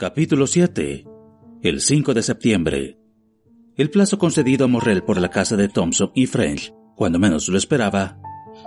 Capítulo 0.00 0.46
7. 0.46 1.04
El 1.60 1.82
5 1.82 2.14
de 2.14 2.22
septiembre. 2.22 2.98
El 3.76 3.90
plazo 3.90 4.16
concedido 4.16 4.64
a 4.64 4.66
Morrel 4.66 5.02
por 5.02 5.20
la 5.20 5.28
casa 5.28 5.58
de 5.58 5.68
Thompson 5.68 6.10
y 6.14 6.24
French, 6.24 6.72
cuando 6.96 7.18
menos 7.18 7.46
lo 7.48 7.58
esperaba, 7.58 8.18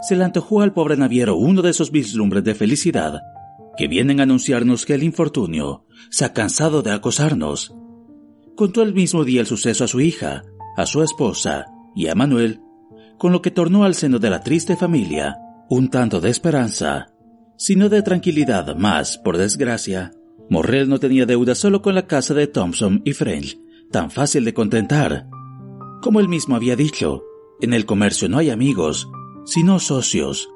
se 0.04 0.16
le 0.16 0.26
antojó 0.26 0.62
al 0.62 0.74
pobre 0.74 0.96
naviero 0.96 1.36
uno 1.36 1.64
de 1.64 1.72
esos 1.72 1.90
vislumbres 1.90 2.44
de 2.44 2.54
felicidad 2.54 3.20
que 3.76 3.88
vienen 3.88 4.20
a 4.20 4.24
anunciarnos 4.24 4.86
que 4.86 4.94
el 4.94 5.02
infortunio 5.02 5.88
se 6.12 6.24
ha 6.24 6.34
cansado 6.34 6.84
de 6.84 6.92
acosarnos. 6.92 7.76
Contó 8.56 8.84
el 8.84 8.94
mismo 8.94 9.24
día 9.24 9.42
el 9.42 9.48
suceso 9.48 9.86
a 9.86 9.88
su 9.88 10.02
hija, 10.02 10.44
a 10.78 10.86
su 10.86 11.02
esposa 11.02 11.66
y 11.96 12.10
a 12.10 12.14
Manuel, 12.14 12.62
con 13.18 13.32
lo 13.32 13.42
que 13.42 13.50
tornó 13.50 13.86
al 13.86 13.96
seno 13.96 14.20
de 14.20 14.30
la 14.30 14.42
triste 14.42 14.76
familia 14.76 15.40
un 15.68 15.90
tanto 15.90 16.22
de 16.22 16.30
esperanza, 16.30 17.08
sino 17.58 17.90
de 17.90 18.04
tranquilidad 18.04 18.76
más, 18.76 19.18
por 19.18 19.38
desgracia, 19.38 20.12
Morrel 20.50 20.90
no 20.90 21.00
tenía 21.00 21.26
deuda 21.26 21.56
solo 21.56 21.82
con 21.82 21.96
la 21.96 22.08
casa 22.08 22.34
de 22.34 22.48
Thompson 22.48 23.02
y 23.06 23.14
French, 23.14 23.60
tan 23.92 24.12
fácil 24.12 24.46
de 24.46 24.54
contentar. 24.54 25.28
Como 26.02 26.20
él 26.20 26.28
mismo 26.28 26.56
había 26.56 26.76
dicho, 26.76 27.24
en 27.62 27.74
el 27.74 27.86
comercio 27.86 28.30
no 28.30 28.38
hay 28.38 28.50
amigos, 28.50 29.10
sino 29.46 29.80
socios. 29.80 30.50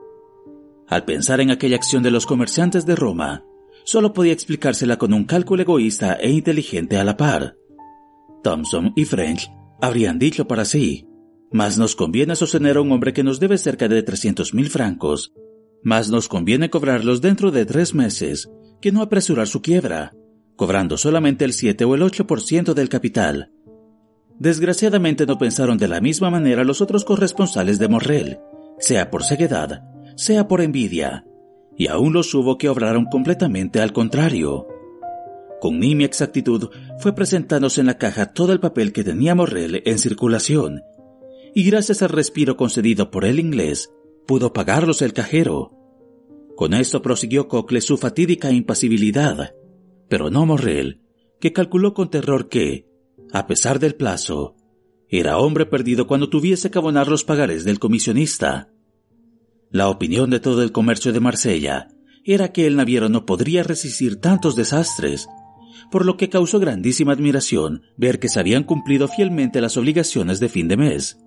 Al 0.88 1.06
pensar 1.06 1.42
en 1.42 1.52
aquella 1.52 1.76
acción 1.76 2.04
de 2.04 2.12
los 2.12 2.26
comerciantes 2.26 2.86
de 2.86 2.96
Roma, 2.96 3.44
solo 3.84 4.14
podía 4.14 4.34
explicársela 4.34 4.98
con 4.98 5.14
un 5.14 5.26
cálculo 5.26 5.62
egoísta 5.62 6.14
e 6.14 6.30
inteligente 6.30 6.98
a 6.98 7.04
la 7.04 7.18
par. 7.18 7.58
Thompson 8.44 8.94
y 8.96 9.06
French 9.06 9.50
habrían 9.82 10.20
dicho 10.20 10.48
para 10.48 10.66
sí, 10.66 11.08
más 11.52 11.78
nos 11.78 11.96
conviene 11.96 12.36
sostener 12.36 12.78
a 12.78 12.82
un 12.82 12.92
hombre 12.92 13.14
que 13.14 13.24
nos 13.24 13.40
debe 13.40 13.58
cerca 13.58 13.88
de 13.88 14.04
300 14.04 14.54
mil 14.54 14.70
francos, 14.70 15.34
más 15.84 16.10
nos 16.10 16.28
conviene 16.28 16.70
cobrarlos 16.70 17.22
dentro 17.22 17.52
de 17.52 17.66
tres 17.66 17.94
meses 17.94 18.50
que 18.82 18.92
no 18.92 19.02
apresurar 19.02 19.48
su 19.48 19.62
quiebra, 19.62 20.14
cobrando 20.56 20.98
solamente 20.98 21.46
el 21.46 21.54
7 21.54 21.86
o 21.86 21.96
el 21.96 22.02
8% 22.02 22.74
del 22.74 22.90
capital. 22.90 23.52
Desgraciadamente 24.40 25.26
no 25.26 25.38
pensaron 25.38 25.78
de 25.78 25.88
la 25.88 26.02
misma 26.02 26.30
manera 26.30 26.64
los 26.64 26.82
otros 26.82 27.06
corresponsales 27.06 27.80
de 27.80 27.88
Morrel, 27.88 28.40
sea 28.80 29.10
por 29.10 29.24
ceguedad, 29.24 29.84
sea 30.16 30.48
por 30.48 30.62
envidia, 30.62 31.26
y 31.76 31.88
aún 31.88 32.14
los 32.14 32.34
hubo 32.34 32.58
que 32.58 32.70
obraron 32.70 33.06
completamente 33.06 33.82
al 33.82 33.94
contrario. 33.94 34.68
Con 35.60 35.80
nimia 35.80 36.06
exactitud 36.06 36.70
fue 37.00 37.16
presentándose 37.16 37.82
en 37.82 37.88
la 37.88 37.98
caja 37.98 38.28
todo 38.28 38.52
el 38.52 38.60
papel 38.60 38.94
que 38.94 39.04
tenía 39.04 39.34
Morrel 39.34 39.82
en 39.86 39.98
circulación, 39.98 40.82
y 41.56 41.64
gracias 41.64 42.04
al 42.04 42.10
respiro 42.10 42.58
concedido 42.58 43.10
por 43.10 43.26
el 43.26 43.40
inglés, 43.40 43.90
pudo 44.28 44.54
pagarlos 44.54 45.02
el 45.02 45.14
cajero, 45.14 45.78
con 46.58 46.74
esto 46.74 47.04
prosiguió 47.04 47.48
Cocle 47.48 47.82
su 47.82 47.98
fatídica 47.98 48.52
impasibilidad, 48.52 49.54
pero 50.10 50.32
no 50.32 50.44
Morrel, 50.48 51.02
que 51.40 51.54
calculó 51.54 51.94
con 51.94 52.10
terror 52.10 52.50
que, 52.50 52.88
a 53.32 53.46
pesar 53.46 53.78
del 53.78 53.94
plazo, 53.94 54.56
era 55.08 55.38
hombre 55.38 55.68
perdido 55.68 56.08
cuando 56.08 56.30
tuviese 56.30 56.72
que 56.72 56.80
abonar 56.80 57.10
los 57.10 57.24
pagares 57.24 57.64
del 57.64 57.78
comisionista. 57.78 58.72
La 59.70 59.88
opinión 59.88 60.32
de 60.32 60.40
todo 60.40 60.64
el 60.64 60.72
comercio 60.72 61.14
de 61.14 61.20
Marsella 61.20 61.90
era 62.26 62.52
que 62.52 62.66
el 62.66 62.76
naviero 62.76 63.08
no 63.08 63.28
podría 63.28 63.62
resistir 63.62 64.20
tantos 64.20 64.56
desastres, 64.56 65.30
por 65.92 66.08
lo 66.08 66.18
que 66.18 66.30
causó 66.30 66.60
grandísima 66.60 67.14
admiración 67.14 67.84
ver 67.98 68.20
que 68.20 68.30
se 68.30 68.40
habían 68.40 68.64
cumplido 68.64 69.08
fielmente 69.08 69.62
las 69.62 69.78
obligaciones 69.78 70.40
de 70.40 70.50
fin 70.50 70.68
de 70.68 70.78
mes. 70.78 71.20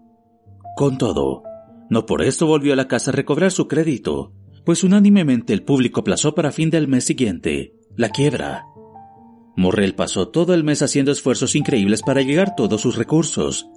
Con 0.76 0.98
todo, 0.98 1.44
no 1.90 2.06
por 2.06 2.22
esto 2.22 2.46
volvió 2.46 2.72
a 2.72 2.76
la 2.76 2.88
casa 2.88 3.10
a 3.10 3.14
recobrar 3.14 3.50
su 3.50 3.68
crédito, 3.68 4.32
pues 4.64 4.84
unánimemente 4.84 5.52
el 5.52 5.64
público 5.64 6.00
aplazó 6.00 6.34
para 6.34 6.52
fin 6.52 6.70
del 6.70 6.88
mes 6.88 7.04
siguiente 7.04 7.74
la 7.96 8.10
quiebra. 8.10 8.66
Morrel 9.56 9.94
pasó 9.94 10.28
todo 10.28 10.54
el 10.54 10.64
mes 10.64 10.80
haciendo 10.80 11.10
esfuerzos 11.10 11.56
increíbles 11.56 12.02
para 12.02 12.22
llegar 12.22 12.54
todos 12.56 12.80
sus 12.80 12.96
recursos. 12.96 13.68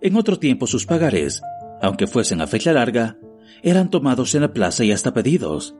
En 0.00 0.16
otro 0.16 0.38
tiempo 0.38 0.66
sus 0.66 0.84
pagares, 0.84 1.40
aunque 1.80 2.08
fuesen 2.08 2.40
a 2.40 2.46
fecha 2.46 2.72
larga, 2.72 3.18
eran 3.62 3.88
tomados 3.88 4.34
en 4.34 4.42
la 4.42 4.52
plaza 4.52 4.84
y 4.84 4.90
hasta 4.90 5.14
pedidos. 5.14 5.76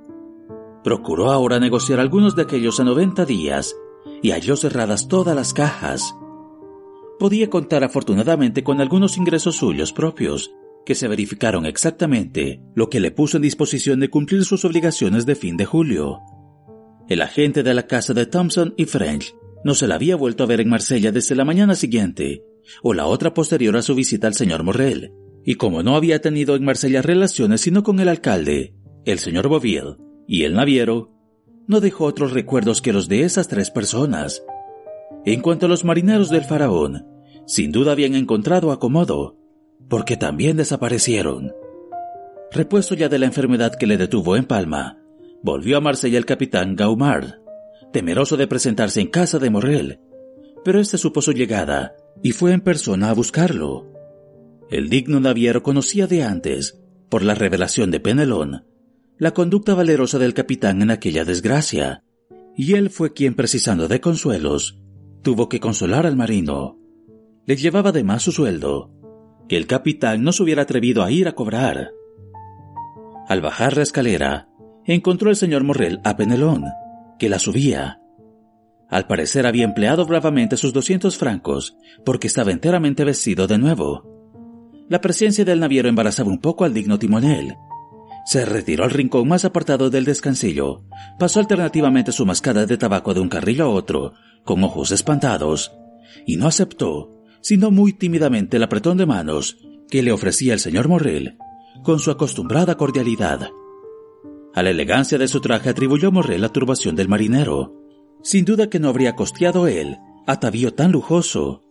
Procuró 0.84 1.32
ahora 1.32 1.58
negociar 1.58 1.98
algunos 1.98 2.36
de 2.36 2.42
aquellos 2.42 2.78
a 2.78 2.84
90 2.84 3.24
días 3.26 3.74
y 4.22 4.30
halló 4.30 4.56
cerradas 4.56 5.08
todas 5.08 5.34
las 5.34 5.52
cajas. 5.52 6.14
Podía 7.18 7.50
contar 7.50 7.84
afortunadamente 7.84 8.62
con 8.62 8.80
algunos 8.80 9.16
ingresos 9.16 9.56
suyos 9.56 9.92
propios, 9.92 10.52
que 10.84 10.94
se 10.94 11.08
verificaron 11.08 11.66
exactamente, 11.66 12.60
lo 12.74 12.88
que 12.88 13.00
le 13.00 13.10
puso 13.10 13.36
en 13.36 13.42
disposición 13.42 14.00
de 14.00 14.10
cumplir 14.10 14.44
sus 14.44 14.64
obligaciones 14.64 15.26
de 15.26 15.34
fin 15.34 15.56
de 15.56 15.64
julio. 15.64 16.20
El 17.08 17.22
agente 17.22 17.62
de 17.62 17.74
la 17.74 17.86
casa 17.86 18.14
de 18.14 18.26
Thompson 18.26 18.74
y 18.76 18.86
French 18.86 19.34
no 19.64 19.74
se 19.74 19.86
la 19.86 19.96
había 19.96 20.16
vuelto 20.16 20.44
a 20.44 20.46
ver 20.46 20.60
en 20.60 20.68
Marsella 20.68 21.12
desde 21.12 21.34
la 21.34 21.44
mañana 21.44 21.74
siguiente, 21.74 22.44
o 22.82 22.94
la 22.94 23.06
otra 23.06 23.34
posterior 23.34 23.76
a 23.76 23.82
su 23.82 23.94
visita 23.94 24.26
al 24.26 24.34
señor 24.34 24.64
Morrel, 24.64 25.12
y 25.44 25.54
como 25.56 25.82
no 25.82 25.96
había 25.96 26.20
tenido 26.20 26.56
en 26.56 26.64
Marsella 26.64 27.02
relaciones 27.02 27.60
sino 27.60 27.82
con 27.82 28.00
el 28.00 28.08
alcalde, 28.08 28.74
el 29.04 29.18
señor 29.18 29.48
Boville 29.48 29.96
y 30.26 30.44
el 30.44 30.54
naviero, 30.54 31.12
no 31.66 31.80
dejó 31.80 32.04
otros 32.04 32.32
recuerdos 32.32 32.82
que 32.82 32.92
los 32.92 33.08
de 33.08 33.22
esas 33.22 33.48
tres 33.48 33.70
personas. 33.70 34.42
En 35.24 35.40
cuanto 35.40 35.66
a 35.66 35.68
los 35.68 35.84
marineros 35.84 36.30
del 36.30 36.44
faraón, 36.44 37.06
sin 37.46 37.72
duda 37.72 37.92
habían 37.92 38.14
encontrado 38.14 38.72
acomodo, 38.72 39.36
porque 39.92 40.16
también 40.16 40.56
desaparecieron. 40.56 41.52
Repuesto 42.50 42.94
ya 42.94 43.10
de 43.10 43.18
la 43.18 43.26
enfermedad 43.26 43.74
que 43.74 43.86
le 43.86 43.98
detuvo 43.98 44.36
en 44.36 44.46
Palma, 44.46 45.02
volvió 45.42 45.76
a 45.76 45.82
Marsella 45.82 46.16
el 46.16 46.24
capitán 46.24 46.76
Gaumar, 46.76 47.42
temeroso 47.92 48.38
de 48.38 48.46
presentarse 48.46 49.02
en 49.02 49.08
casa 49.08 49.38
de 49.38 49.50
Morrel, 49.50 50.00
pero 50.64 50.80
éste 50.80 50.96
supo 50.96 51.20
su 51.20 51.32
llegada 51.32 51.94
y 52.22 52.32
fue 52.32 52.54
en 52.54 52.62
persona 52.62 53.10
a 53.10 53.12
buscarlo. 53.12 53.92
El 54.70 54.88
digno 54.88 55.20
naviero 55.20 55.62
conocía 55.62 56.06
de 56.06 56.22
antes, 56.22 56.80
por 57.10 57.22
la 57.22 57.34
revelación 57.34 57.90
de 57.90 58.00
Penelón, 58.00 58.64
la 59.18 59.32
conducta 59.34 59.74
valerosa 59.74 60.18
del 60.18 60.32
capitán 60.32 60.80
en 60.80 60.90
aquella 60.90 61.26
desgracia, 61.26 62.02
y 62.56 62.76
él 62.76 62.88
fue 62.88 63.12
quien, 63.12 63.34
precisando 63.34 63.88
de 63.88 64.00
consuelos, 64.00 64.80
tuvo 65.20 65.50
que 65.50 65.60
consolar 65.60 66.06
al 66.06 66.16
marino. 66.16 66.78
Le 67.44 67.56
llevaba 67.56 67.90
además 67.90 68.22
su 68.22 68.32
sueldo, 68.32 68.90
el 69.56 69.66
capitán 69.66 70.22
no 70.22 70.32
se 70.32 70.42
hubiera 70.42 70.62
atrevido 70.62 71.02
a 71.02 71.10
ir 71.10 71.28
a 71.28 71.32
cobrar. 71.32 71.90
Al 73.28 73.40
bajar 73.40 73.76
la 73.76 73.82
escalera, 73.82 74.48
encontró 74.84 75.30
el 75.30 75.36
señor 75.36 75.64
Morrel 75.64 76.00
a 76.04 76.16
Penelón, 76.16 76.64
que 77.18 77.28
la 77.28 77.38
subía. 77.38 78.00
Al 78.88 79.06
parecer 79.06 79.46
había 79.46 79.64
empleado 79.64 80.04
bravamente 80.04 80.56
sus 80.56 80.72
doscientos 80.72 81.16
francos, 81.16 81.76
porque 82.04 82.26
estaba 82.26 82.50
enteramente 82.50 83.04
vestido 83.04 83.46
de 83.46 83.58
nuevo. 83.58 84.12
La 84.88 85.00
presencia 85.00 85.44
del 85.44 85.60
naviero 85.60 85.88
embarazaba 85.88 86.28
un 86.28 86.40
poco 86.40 86.64
al 86.64 86.74
digno 86.74 86.98
timonel. 86.98 87.56
Se 88.26 88.44
retiró 88.44 88.84
al 88.84 88.90
rincón 88.90 89.26
más 89.26 89.44
apartado 89.44 89.88
del 89.88 90.04
descansillo, 90.04 90.84
pasó 91.18 91.40
alternativamente 91.40 92.12
su 92.12 92.26
mascada 92.26 92.66
de 92.66 92.76
tabaco 92.76 93.14
de 93.14 93.20
un 93.20 93.28
carrillo 93.28 93.64
a 93.64 93.68
otro, 93.68 94.12
con 94.44 94.62
ojos 94.62 94.92
espantados, 94.92 95.72
y 96.26 96.36
no 96.36 96.46
aceptó, 96.46 97.21
sino 97.42 97.70
muy 97.70 97.92
tímidamente 97.92 98.56
el 98.56 98.62
apretón 98.62 98.96
de 98.96 99.06
manos 99.06 99.58
que 99.90 100.02
le 100.02 100.12
ofrecía 100.12 100.54
el 100.54 100.60
señor 100.60 100.88
Morrel, 100.88 101.36
con 101.82 101.98
su 101.98 102.10
acostumbrada 102.10 102.76
cordialidad. 102.76 103.50
A 104.54 104.62
la 104.62 104.70
elegancia 104.70 105.18
de 105.18 105.28
su 105.28 105.40
traje 105.40 105.68
atribuyó 105.68 106.10
Morrel 106.10 106.40
la 106.40 106.48
turbación 106.48 106.96
del 106.96 107.08
marinero. 107.08 107.78
Sin 108.22 108.44
duda 108.44 108.70
que 108.70 108.78
no 108.78 108.88
habría 108.88 109.14
costeado 109.14 109.66
él 109.66 109.98
atavío 110.26 110.72
tan 110.72 110.92
lujoso. 110.92 111.64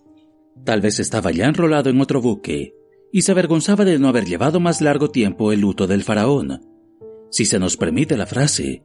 Tal 0.66 0.82
vez 0.82 1.00
estaba 1.00 1.32
ya 1.32 1.48
enrolado 1.48 1.90
en 1.90 2.02
otro 2.02 2.22
buque 2.22 2.76
y 3.12 3.22
se 3.22 3.32
avergonzaba 3.32 3.86
de 3.86 4.00
no 4.00 4.08
haber 4.08 4.26
llevado 4.26 4.59
más 4.59 4.82
largo 4.82 5.09
tiempo 5.09 5.52
el 5.52 5.62
luto 5.62 5.88
del 5.88 6.03
faraón, 6.03 6.62
si 7.30 7.46
se 7.46 7.59
nos 7.59 7.78
permite 7.78 8.18
la 8.18 8.26
frase. 8.26 8.84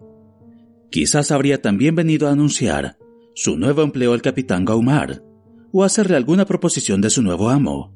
Quizás 0.90 1.30
habría 1.30 1.60
también 1.60 1.94
venido 1.94 2.28
a 2.28 2.32
anunciar 2.32 2.96
su 3.34 3.56
nuevo 3.56 3.82
empleo 3.82 4.12
al 4.12 4.22
capitán 4.22 4.64
Gaumar, 4.64 5.22
o 5.78 5.84
hacerle 5.84 6.16
alguna 6.16 6.46
proposición 6.46 7.02
de 7.02 7.10
su 7.10 7.20
nuevo 7.20 7.50
amo. 7.50 7.92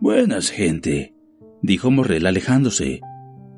Buenas, 0.00 0.50
gente, 0.50 1.16
dijo 1.60 1.90
Morrel 1.90 2.26
alejándose. 2.26 3.00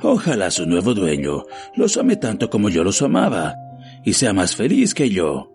Ojalá 0.01 0.51
su 0.51 0.65
nuevo 0.65 0.95
dueño 0.95 1.45
los 1.77 1.99
ame 1.99 2.17
tanto 2.17 2.49
como 2.49 2.71
yo 2.71 2.85
los 2.85 3.03
amaba, 3.03 3.55
y 4.03 4.15
sea 4.15 4.33
más 4.33 4.57
feliz 4.57 4.95
que 4.95 5.11
yo. 5.11 5.53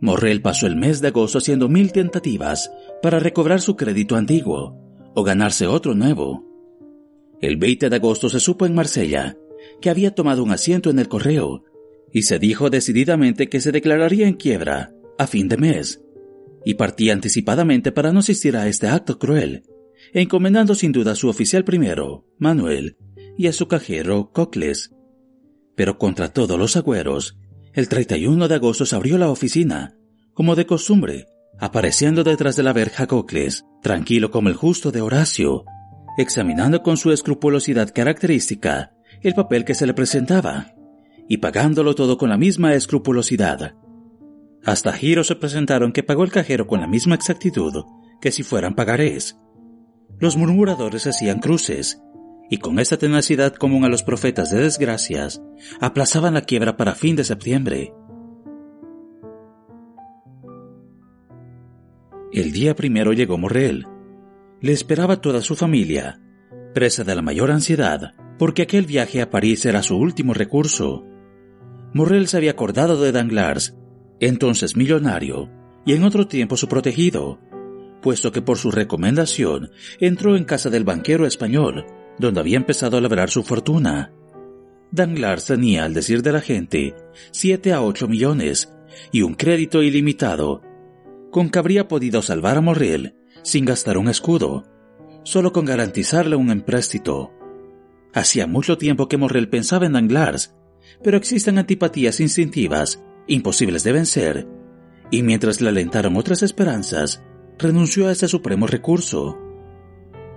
Morrel 0.00 0.42
pasó 0.42 0.66
el 0.66 0.74
mes 0.74 1.00
de 1.00 1.08
agosto 1.08 1.38
haciendo 1.38 1.68
mil 1.68 1.92
tentativas 1.92 2.72
para 3.00 3.20
recobrar 3.20 3.60
su 3.60 3.76
crédito 3.76 4.16
antiguo 4.16 4.76
o 5.14 5.22
ganarse 5.22 5.68
otro 5.68 5.94
nuevo. 5.94 6.44
El 7.40 7.58
20 7.58 7.90
de 7.90 7.94
agosto 7.96 8.28
se 8.28 8.40
supo 8.40 8.66
en 8.66 8.74
Marsella 8.74 9.36
que 9.80 9.88
había 9.88 10.16
tomado 10.16 10.42
un 10.42 10.50
asiento 10.50 10.90
en 10.90 10.98
el 10.98 11.06
correo 11.06 11.62
y 12.12 12.22
se 12.22 12.40
dijo 12.40 12.70
decididamente 12.70 13.48
que 13.48 13.60
se 13.60 13.70
declararía 13.70 14.26
en 14.26 14.34
quiebra 14.34 14.92
a 15.16 15.28
fin 15.28 15.46
de 15.46 15.56
mes 15.56 16.02
y 16.64 16.74
partía 16.74 17.12
anticipadamente 17.12 17.92
para 17.92 18.12
no 18.12 18.20
asistir 18.20 18.56
a 18.56 18.68
este 18.68 18.88
acto 18.88 19.18
cruel, 19.18 19.64
encomendando 20.12 20.74
sin 20.74 20.92
duda 20.92 21.12
a 21.12 21.16
su 21.16 21.28
oficial 21.28 21.64
primero, 21.64 22.26
Manuel, 22.38 22.96
y 23.36 23.46
a 23.46 23.52
su 23.52 23.68
cajero, 23.68 24.30
Cocles. 24.32 24.92
Pero 25.74 25.98
contra 25.98 26.32
todos 26.32 26.58
los 26.58 26.76
agüeros, 26.76 27.38
el 27.72 27.88
31 27.88 28.48
de 28.48 28.54
agosto 28.54 28.84
se 28.84 28.96
abrió 28.96 29.16
la 29.18 29.30
oficina, 29.30 29.96
como 30.34 30.56
de 30.56 30.66
costumbre, 30.66 31.26
apareciendo 31.58 32.24
detrás 32.24 32.56
de 32.56 32.62
la 32.62 32.72
verja 32.72 33.06
Cocles, 33.06 33.64
tranquilo 33.82 34.30
como 34.30 34.48
el 34.48 34.54
justo 34.54 34.90
de 34.90 35.00
Horacio, 35.00 35.64
examinando 36.18 36.82
con 36.82 36.96
su 36.96 37.12
escrupulosidad 37.12 37.92
característica 37.94 38.92
el 39.22 39.34
papel 39.34 39.64
que 39.64 39.74
se 39.74 39.86
le 39.86 39.94
presentaba, 39.94 40.74
y 41.28 41.38
pagándolo 41.38 41.94
todo 41.94 42.18
con 42.18 42.30
la 42.30 42.36
misma 42.36 42.74
escrupulosidad. 42.74 43.74
Hasta 44.64 44.92
giros 44.92 45.28
se 45.28 45.36
presentaron 45.36 45.92
que 45.92 46.02
pagó 46.02 46.24
el 46.24 46.30
cajero 46.30 46.66
con 46.66 46.80
la 46.80 46.86
misma 46.86 47.14
exactitud 47.14 47.84
que 48.20 48.30
si 48.30 48.42
fueran 48.42 48.74
pagarés. 48.74 49.38
Los 50.18 50.36
murmuradores 50.36 51.06
hacían 51.06 51.40
cruces, 51.40 52.02
y 52.50 52.58
con 52.58 52.78
esta 52.78 52.98
tenacidad 52.98 53.54
común 53.54 53.84
a 53.84 53.88
los 53.88 54.02
profetas 54.02 54.50
de 54.50 54.60
desgracias, 54.62 55.42
aplazaban 55.80 56.34
la 56.34 56.42
quiebra 56.42 56.76
para 56.76 56.94
fin 56.94 57.16
de 57.16 57.24
septiembre. 57.24 57.94
El 62.32 62.52
día 62.52 62.76
primero 62.76 63.12
llegó 63.12 63.38
Morrel. 63.38 63.86
Le 64.60 64.72
esperaba 64.72 65.20
toda 65.20 65.40
su 65.40 65.56
familia, 65.56 66.20
presa 66.74 67.02
de 67.02 67.14
la 67.14 67.22
mayor 67.22 67.50
ansiedad, 67.50 68.14
porque 68.38 68.62
aquel 68.62 68.84
viaje 68.84 69.22
a 69.22 69.30
París 69.30 69.64
era 69.64 69.82
su 69.82 69.96
último 69.96 70.34
recurso. 70.34 71.04
Morrel 71.92 72.28
se 72.28 72.36
había 72.36 72.52
acordado 72.52 73.00
de 73.00 73.10
Danglars, 73.10 73.76
entonces 74.20 74.76
millonario, 74.76 75.50
y 75.84 75.94
en 75.94 76.04
otro 76.04 76.26
tiempo 76.26 76.56
su 76.56 76.68
protegido, 76.68 77.40
puesto 78.00 78.32
que 78.32 78.42
por 78.42 78.58
su 78.58 78.70
recomendación 78.70 79.70
entró 79.98 80.36
en 80.36 80.44
casa 80.44 80.70
del 80.70 80.84
banquero 80.84 81.26
español, 81.26 81.86
donde 82.18 82.40
había 82.40 82.56
empezado 82.56 82.96
a 82.96 83.00
labrar 83.00 83.30
su 83.30 83.42
fortuna. 83.42 84.12
Danglars 84.92 85.46
tenía, 85.46 85.84
al 85.84 85.94
decir 85.94 86.22
de 86.22 86.32
la 86.32 86.40
gente, 86.40 86.94
siete 87.30 87.72
a 87.72 87.82
ocho 87.82 88.08
millones 88.08 88.72
y 89.12 89.22
un 89.22 89.34
crédito 89.34 89.82
ilimitado 89.82 90.62
con 91.30 91.48
que 91.48 91.58
habría 91.58 91.88
podido 91.88 92.22
salvar 92.22 92.56
a 92.56 92.60
Morrel 92.60 93.14
sin 93.42 93.64
gastar 93.64 93.98
un 93.98 94.08
escudo, 94.08 94.64
solo 95.22 95.52
con 95.52 95.64
garantizarle 95.64 96.36
un 96.36 96.50
empréstito. 96.50 97.32
Hacía 98.12 98.46
mucho 98.46 98.76
tiempo 98.76 99.08
que 99.08 99.16
Morrel 99.16 99.48
pensaba 99.48 99.86
en 99.86 99.92
Danglars, 99.92 100.54
pero 101.02 101.16
existen 101.16 101.58
antipatías 101.58 102.20
instintivas, 102.20 103.02
imposibles 103.30 103.84
de 103.84 103.92
vencer, 103.92 104.46
y 105.10 105.22
mientras 105.22 105.60
le 105.60 105.68
alentaron 105.68 106.16
otras 106.16 106.42
esperanzas, 106.42 107.22
renunció 107.58 108.08
a 108.08 108.12
ese 108.12 108.28
supremo 108.28 108.66
recurso. 108.66 109.38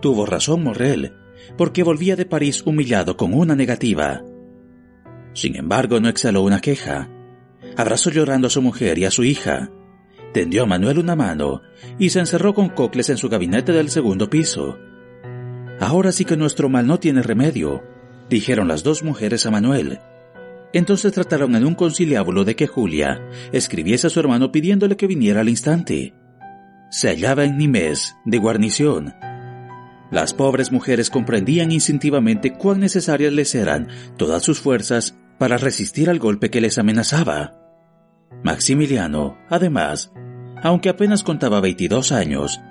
Tuvo 0.02 0.26
razón 0.26 0.64
Morrel, 0.64 1.14
porque 1.58 1.84
volvía 1.84 2.16
de 2.16 2.26
París 2.26 2.62
humillado 2.66 3.18
con 3.18 3.34
una 3.34 3.56
negativa. 3.56 4.24
Sin 5.34 5.56
embargo, 5.56 6.00
no 6.00 6.08
exhaló 6.08 6.44
una 6.44 6.62
queja. 6.62 7.10
Abrazó 7.76 8.12
llorando 8.12 8.48
a 8.48 8.52
su 8.52 8.62
mujer 8.62 9.00
y 9.00 9.06
a 9.06 9.12
su 9.12 9.24
hija, 9.24 9.72
tendió 10.34 10.64
a 10.64 10.66
Manuel 10.66 11.00
una 11.00 11.16
mano 11.16 11.62
y 11.98 12.10
se 12.10 12.20
encerró 12.20 12.54
con 12.54 12.70
Cocles 12.70 13.10
en 13.10 13.18
su 13.18 13.30
gabinete 13.30 13.72
del 13.72 13.90
segundo 13.90 14.30
piso. 14.30 14.78
Ahora 15.80 16.12
sí 16.12 16.26
que 16.26 16.38
nuestro 16.38 16.70
mal 16.70 16.86
no 16.86 17.00
tiene 17.00 17.24
remedio, 17.24 17.84
dijeron 18.30 18.68
las 18.68 18.84
dos 18.84 19.04
mujeres 19.04 19.46
a 19.46 19.52
Manuel. 19.52 20.00
Entonces 20.74 21.14
trataron 21.14 21.56
en 21.56 21.66
un 21.66 21.76
conciliábulo 21.76 22.44
de 22.44 22.56
que 22.56 22.68
Julia 22.68 23.22
escribiese 23.52 24.08
a 24.08 24.10
su 24.10 24.20
hermano 24.20 24.52
pidiéndole 24.52 24.98
que 24.98 25.08
viniera 25.08 25.42
al 25.42 25.50
instante. 25.50 26.14
Se 26.90 27.10
hallaba 27.10 27.46
en 27.46 27.58
Nimes, 27.58 28.16
de 28.26 28.38
guarnición. 28.40 29.14
Las 30.12 30.34
pobres 30.34 30.72
mujeres 30.72 31.10
comprendían 31.10 31.72
instintivamente 31.72 32.54
cuán 32.54 32.80
necesarias 32.80 33.34
les 33.34 33.56
eran 33.56 33.88
todas 34.18 34.44
sus 34.44 34.60
fuerzas 34.60 35.18
para 35.40 35.58
resistir 35.58 36.10
al 36.10 36.20
golpe 36.20 36.50
que 36.50 36.62
les 36.62 36.78
amenazaba. 36.78 37.60
Maximiliano, 38.44 39.38
además, 39.50 40.12
aunque 40.62 40.90
apenas 40.90 41.24
contaba 41.24 41.62
22 41.62 42.12
años, 42.12 42.62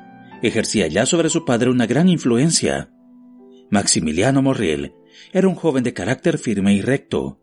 ejercía 0.43 0.87
ya 0.87 1.05
sobre 1.05 1.31
su 1.31 1.45
padre 1.45 1.71
una 1.71 1.87
gran 1.87 2.09
influencia. 2.09 2.91
Maximiliano 3.71 4.43
Morriel 4.43 4.95
era 5.33 5.49
un 5.49 5.55
joven 5.55 5.83
de 5.83 5.95
carácter 5.95 6.39
firme 6.39 6.75
y 6.75 6.81
recto. 6.81 7.42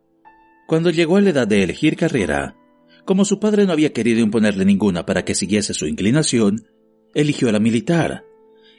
Cuando 0.69 0.91
llegó 0.91 1.17
a 1.17 1.21
la 1.21 1.31
edad 1.31 1.47
de 1.47 1.63
elegir 1.63 1.95
carrera, 1.95 2.55
como 3.03 3.25
su 3.25 3.39
padre 3.39 3.65
no 3.65 3.71
había 3.73 3.91
querido 3.91 4.19
imponerle 4.19 4.65
ninguna 4.65 5.03
para 5.03 5.25
que 5.25 5.33
siguiese 5.33 5.73
su 5.73 5.87
inclinación, 5.87 6.67
eligió 7.15 7.51
la 7.51 7.59
militar, 7.59 8.23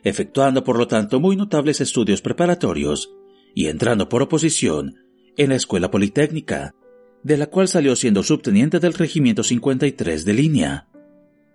efectuando 0.05 0.63
por 0.63 0.79
lo 0.79 0.87
tanto 0.87 1.19
muy 1.19 1.35
notables 1.35 1.81
estudios 1.81 2.23
preparatorios 2.23 3.13
y 3.57 3.67
entrando 3.67 4.09
por 4.09 4.23
oposición 4.23 5.01
en 5.37 5.49
la 5.49 5.57
Escuela 5.57 5.91
Politécnica, 5.91 6.77
de 7.25 7.37
la 7.37 7.49
cual 7.49 7.67
salió 7.67 7.97
siendo 7.97 8.23
subteniente 8.23 8.79
del 8.79 8.95
Regimiento 8.95 9.43
53 9.43 10.25
de 10.25 10.33
línea. 10.33 10.89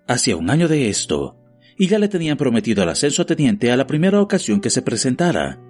Hacía 0.05 0.35
un 0.35 0.49
año 0.49 0.67
de 0.67 0.89
esto, 0.89 1.37
y 1.77 1.87
ya 1.87 1.97
le 1.97 2.09
tenían 2.09 2.35
prometido 2.35 2.83
el 2.83 2.89
ascenso 2.89 3.21
a 3.21 3.25
teniente 3.25 3.71
a 3.71 3.77
la 3.77 3.87
primera 3.87 4.19
ocasión 4.19 4.59
que 4.59 4.69
se 4.69 4.81
presentara. 4.81 5.61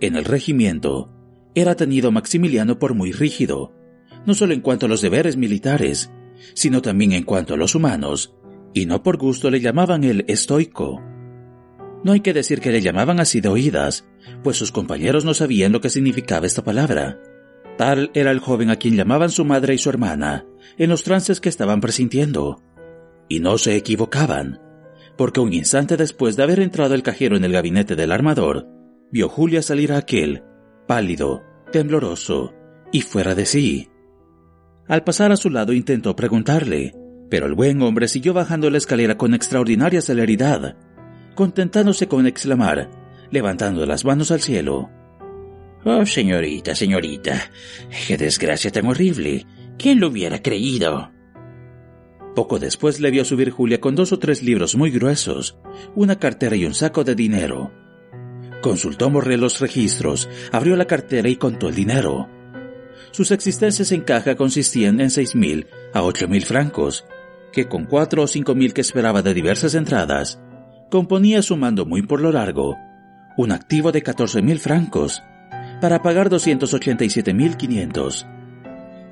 En 0.00 0.14
el 0.14 0.26
regimiento, 0.26 1.10
era 1.56 1.74
tenido 1.74 2.12
Maximiliano 2.12 2.78
por 2.78 2.94
muy 2.94 3.10
rígido, 3.10 3.79
no 4.26 4.34
solo 4.34 4.54
en 4.54 4.60
cuanto 4.60 4.86
a 4.86 4.88
los 4.88 5.00
deberes 5.00 5.36
militares, 5.36 6.12
sino 6.54 6.82
también 6.82 7.12
en 7.12 7.24
cuanto 7.24 7.54
a 7.54 7.56
los 7.56 7.74
humanos, 7.74 8.34
y 8.74 8.86
no 8.86 9.02
por 9.02 9.16
gusto 9.16 9.50
le 9.50 9.60
llamaban 9.60 10.04
el 10.04 10.24
estoico. 10.28 11.02
No 12.04 12.12
hay 12.12 12.20
que 12.20 12.32
decir 12.32 12.60
que 12.60 12.70
le 12.70 12.80
llamaban 12.80 13.20
así 13.20 13.40
de 13.40 13.48
oídas, 13.48 14.08
pues 14.42 14.56
sus 14.56 14.72
compañeros 14.72 15.24
no 15.24 15.34
sabían 15.34 15.72
lo 15.72 15.80
que 15.80 15.90
significaba 15.90 16.46
esta 16.46 16.64
palabra, 16.64 17.18
Tal 17.80 18.10
era 18.12 18.30
el 18.30 18.40
joven 18.40 18.68
a 18.68 18.76
quien 18.76 18.94
llamaban 18.94 19.30
su 19.30 19.46
madre 19.46 19.72
y 19.72 19.78
su 19.78 19.88
hermana, 19.88 20.44
en 20.76 20.90
los 20.90 21.02
trances 21.02 21.40
que 21.40 21.48
estaban 21.48 21.80
presintiendo. 21.80 22.60
Y 23.26 23.40
no 23.40 23.56
se 23.56 23.74
equivocaban, 23.74 24.60
porque 25.16 25.40
un 25.40 25.54
instante 25.54 25.96
después 25.96 26.36
de 26.36 26.42
haber 26.42 26.60
entrado 26.60 26.94
el 26.94 27.02
cajero 27.02 27.38
en 27.38 27.44
el 27.44 27.52
gabinete 27.52 27.96
del 27.96 28.12
armador, 28.12 28.68
vio 29.10 29.30
Julia 29.30 29.62
salir 29.62 29.92
a 29.92 29.96
aquel, 29.96 30.42
pálido, 30.86 31.42
tembloroso 31.72 32.52
y 32.92 33.00
fuera 33.00 33.34
de 33.34 33.46
sí. 33.46 33.89
Al 34.90 35.04
pasar 35.04 35.30
a 35.30 35.36
su 35.36 35.50
lado 35.50 35.72
intentó 35.72 36.16
preguntarle, 36.16 36.96
pero 37.30 37.46
el 37.46 37.54
buen 37.54 37.80
hombre 37.80 38.08
siguió 38.08 38.34
bajando 38.34 38.68
la 38.70 38.78
escalera 38.78 39.16
con 39.16 39.34
extraordinaria 39.34 40.02
celeridad, 40.02 40.76
contentándose 41.36 42.08
con 42.08 42.26
exclamar, 42.26 42.90
levantando 43.30 43.86
las 43.86 44.04
manos 44.04 44.32
al 44.32 44.40
cielo. 44.40 44.90
Oh, 45.84 46.04
señorita, 46.04 46.74
señorita, 46.74 47.40
qué 48.08 48.16
desgracia 48.16 48.72
tan 48.72 48.86
horrible. 48.86 49.46
¿Quién 49.78 50.00
lo 50.00 50.08
hubiera 50.08 50.42
creído? 50.42 51.12
Poco 52.34 52.58
después 52.58 52.98
le 52.98 53.12
vio 53.12 53.24
subir 53.24 53.50
Julia 53.50 53.80
con 53.80 53.94
dos 53.94 54.10
o 54.10 54.18
tres 54.18 54.42
libros 54.42 54.74
muy 54.74 54.90
gruesos, 54.90 55.56
una 55.94 56.18
cartera 56.18 56.56
y 56.56 56.64
un 56.64 56.74
saco 56.74 57.04
de 57.04 57.14
dinero. 57.14 57.72
Consultó 58.60 59.08
Morrel 59.08 59.40
los 59.40 59.60
registros, 59.60 60.28
abrió 60.50 60.74
la 60.74 60.86
cartera 60.86 61.28
y 61.28 61.36
contó 61.36 61.68
el 61.68 61.76
dinero. 61.76 62.39
Sus 63.12 63.30
existencias 63.30 63.92
en 63.92 64.02
caja 64.02 64.36
consistían 64.36 65.00
en 65.00 65.10
seis 65.10 65.34
mil 65.34 65.66
a 65.92 66.02
ocho 66.02 66.28
mil 66.28 66.44
francos, 66.44 67.04
que 67.52 67.68
con 67.68 67.84
cuatro 67.84 68.22
o 68.22 68.26
cinco 68.26 68.54
mil 68.54 68.72
que 68.72 68.80
esperaba 68.80 69.22
de 69.22 69.34
diversas 69.34 69.74
entradas, 69.74 70.40
componía 70.90 71.42
sumando 71.42 71.86
muy 71.86 72.02
por 72.02 72.20
lo 72.20 72.32
largo, 72.32 72.76
un 73.36 73.52
activo 73.52 73.92
de 73.92 74.02
catorce 74.02 74.42
mil 74.42 74.58
francos, 74.58 75.22
para 75.80 76.02
pagar 76.02 76.28
287.500. 76.28 78.26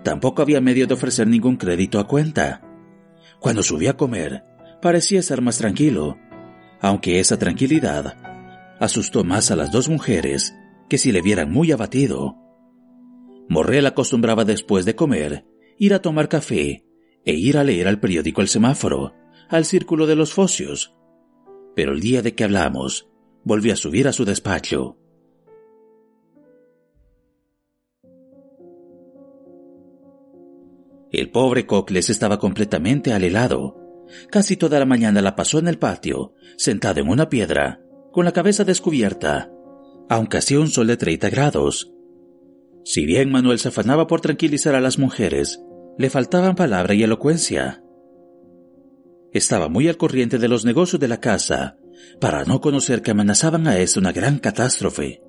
Tampoco 0.02 0.42
había 0.42 0.60
medio 0.60 0.86
de 0.86 0.94
ofrecer 0.94 1.26
ningún 1.26 1.56
crédito 1.56 1.98
a 1.98 2.06
cuenta. 2.06 2.60
Cuando 3.40 3.62
subió 3.62 3.90
a 3.90 3.96
comer, 3.96 4.44
parecía 4.82 5.20
estar 5.20 5.40
más 5.40 5.58
tranquilo, 5.58 6.18
aunque 6.80 7.20
esa 7.20 7.38
tranquilidad 7.38 8.16
asustó 8.78 9.24
más 9.24 9.50
a 9.50 9.56
las 9.56 9.72
dos 9.72 9.88
mujeres 9.88 10.54
que 10.88 10.98
si 10.98 11.10
le 11.10 11.22
vieran 11.22 11.50
muy 11.50 11.72
abatido. 11.72 12.36
Morrel 13.48 13.86
acostumbraba 13.86 14.44
después 14.44 14.84
de 14.84 14.94
comer 14.94 15.44
ir 15.78 15.94
a 15.94 16.02
tomar 16.02 16.28
café 16.28 16.84
e 17.24 17.32
ir 17.34 17.56
a 17.56 17.64
leer 17.64 17.88
al 17.88 18.00
periódico 18.00 18.40
El 18.40 18.48
Semáforo, 18.48 19.14
al 19.48 19.64
Círculo 19.64 20.06
de 20.06 20.16
los 20.16 20.32
Focios. 20.32 20.94
Pero 21.74 21.92
el 21.92 22.00
día 22.00 22.22
de 22.22 22.34
que 22.34 22.44
hablamos, 22.44 23.08
volvió 23.44 23.72
a 23.72 23.76
subir 23.76 24.08
a 24.08 24.12
su 24.12 24.24
despacho. 24.24 24.98
El 31.10 31.30
pobre 31.30 31.66
Cocles 31.66 32.10
estaba 32.10 32.38
completamente 32.38 33.12
alelado. 33.12 33.76
Casi 34.30 34.56
toda 34.56 34.78
la 34.78 34.84
mañana 34.84 35.22
la 35.22 35.36
pasó 35.36 35.58
en 35.58 35.68
el 35.68 35.78
patio, 35.78 36.34
sentado 36.56 37.00
en 37.00 37.08
una 37.08 37.28
piedra, 37.28 37.80
con 38.12 38.24
la 38.24 38.32
cabeza 38.32 38.64
descubierta, 38.64 39.50
aunque 40.10 40.38
hacía 40.38 40.60
un 40.60 40.68
sol 40.68 40.86
de 40.86 40.96
30 40.96 41.30
grados. 41.30 41.94
Si 42.88 43.04
bien 43.04 43.30
Manuel 43.30 43.58
se 43.58 43.68
afanaba 43.68 44.06
por 44.06 44.22
tranquilizar 44.22 44.74
a 44.74 44.80
las 44.80 44.98
mujeres, 44.98 45.62
le 45.98 46.08
faltaban 46.08 46.54
palabra 46.54 46.94
y 46.94 47.02
elocuencia. 47.02 47.84
Estaba 49.30 49.68
muy 49.68 49.88
al 49.88 49.98
corriente 49.98 50.38
de 50.38 50.48
los 50.48 50.64
negocios 50.64 50.98
de 50.98 51.06
la 51.06 51.20
casa, 51.20 51.76
para 52.18 52.46
no 52.46 52.62
conocer 52.62 53.02
que 53.02 53.10
amenazaban 53.10 53.68
a 53.68 53.76
éste 53.76 53.98
una 53.98 54.12
gran 54.12 54.38
catástrofe. 54.38 55.20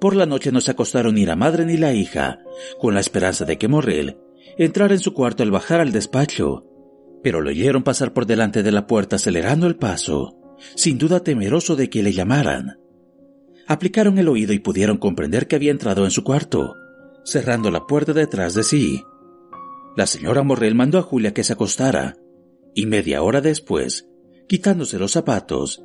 Por 0.00 0.16
la 0.16 0.24
noche 0.24 0.52
no 0.52 0.62
se 0.62 0.70
acostaron 0.70 1.16
ni 1.16 1.26
la 1.26 1.36
madre 1.36 1.66
ni 1.66 1.76
la 1.76 1.92
hija, 1.92 2.38
con 2.78 2.94
la 2.94 3.00
esperanza 3.00 3.44
de 3.44 3.58
que 3.58 3.68
Morrel 3.68 4.16
entrar 4.56 4.90
en 4.90 5.00
su 5.00 5.12
cuarto 5.12 5.42
al 5.42 5.50
bajar 5.50 5.82
al 5.82 5.92
despacho, 5.92 6.64
pero 7.22 7.42
lo 7.42 7.50
oyeron 7.50 7.82
pasar 7.82 8.14
por 8.14 8.24
delante 8.24 8.62
de 8.62 8.72
la 8.72 8.86
puerta 8.86 9.16
acelerando 9.16 9.66
el 9.66 9.76
paso, 9.76 10.38
sin 10.76 10.96
duda 10.96 11.20
temeroso 11.20 11.76
de 11.76 11.90
que 11.90 12.02
le 12.02 12.14
llamaran. 12.14 12.78
Aplicaron 13.66 14.18
el 14.18 14.28
oído 14.28 14.52
y 14.52 14.58
pudieron 14.58 14.98
comprender 14.98 15.48
que 15.48 15.56
había 15.56 15.70
entrado 15.70 16.04
en 16.04 16.10
su 16.10 16.22
cuarto, 16.22 16.76
cerrando 17.24 17.70
la 17.70 17.86
puerta 17.86 18.12
detrás 18.12 18.54
de 18.54 18.62
sí. 18.62 19.02
La 19.96 20.06
señora 20.06 20.42
Morrel 20.42 20.74
mandó 20.74 20.98
a 20.98 21.02
Julia 21.02 21.32
que 21.32 21.44
se 21.44 21.54
acostara, 21.54 22.16
y 22.74 22.86
media 22.86 23.22
hora 23.22 23.40
después, 23.40 24.08
quitándose 24.48 24.98
los 24.98 25.12
zapatos, 25.12 25.84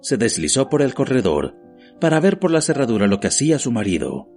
se 0.00 0.16
deslizó 0.16 0.68
por 0.68 0.82
el 0.82 0.94
corredor 0.94 1.56
para 2.00 2.20
ver 2.20 2.38
por 2.38 2.50
la 2.50 2.60
cerradura 2.60 3.06
lo 3.06 3.20
que 3.20 3.28
hacía 3.28 3.58
su 3.58 3.72
marido. 3.72 4.28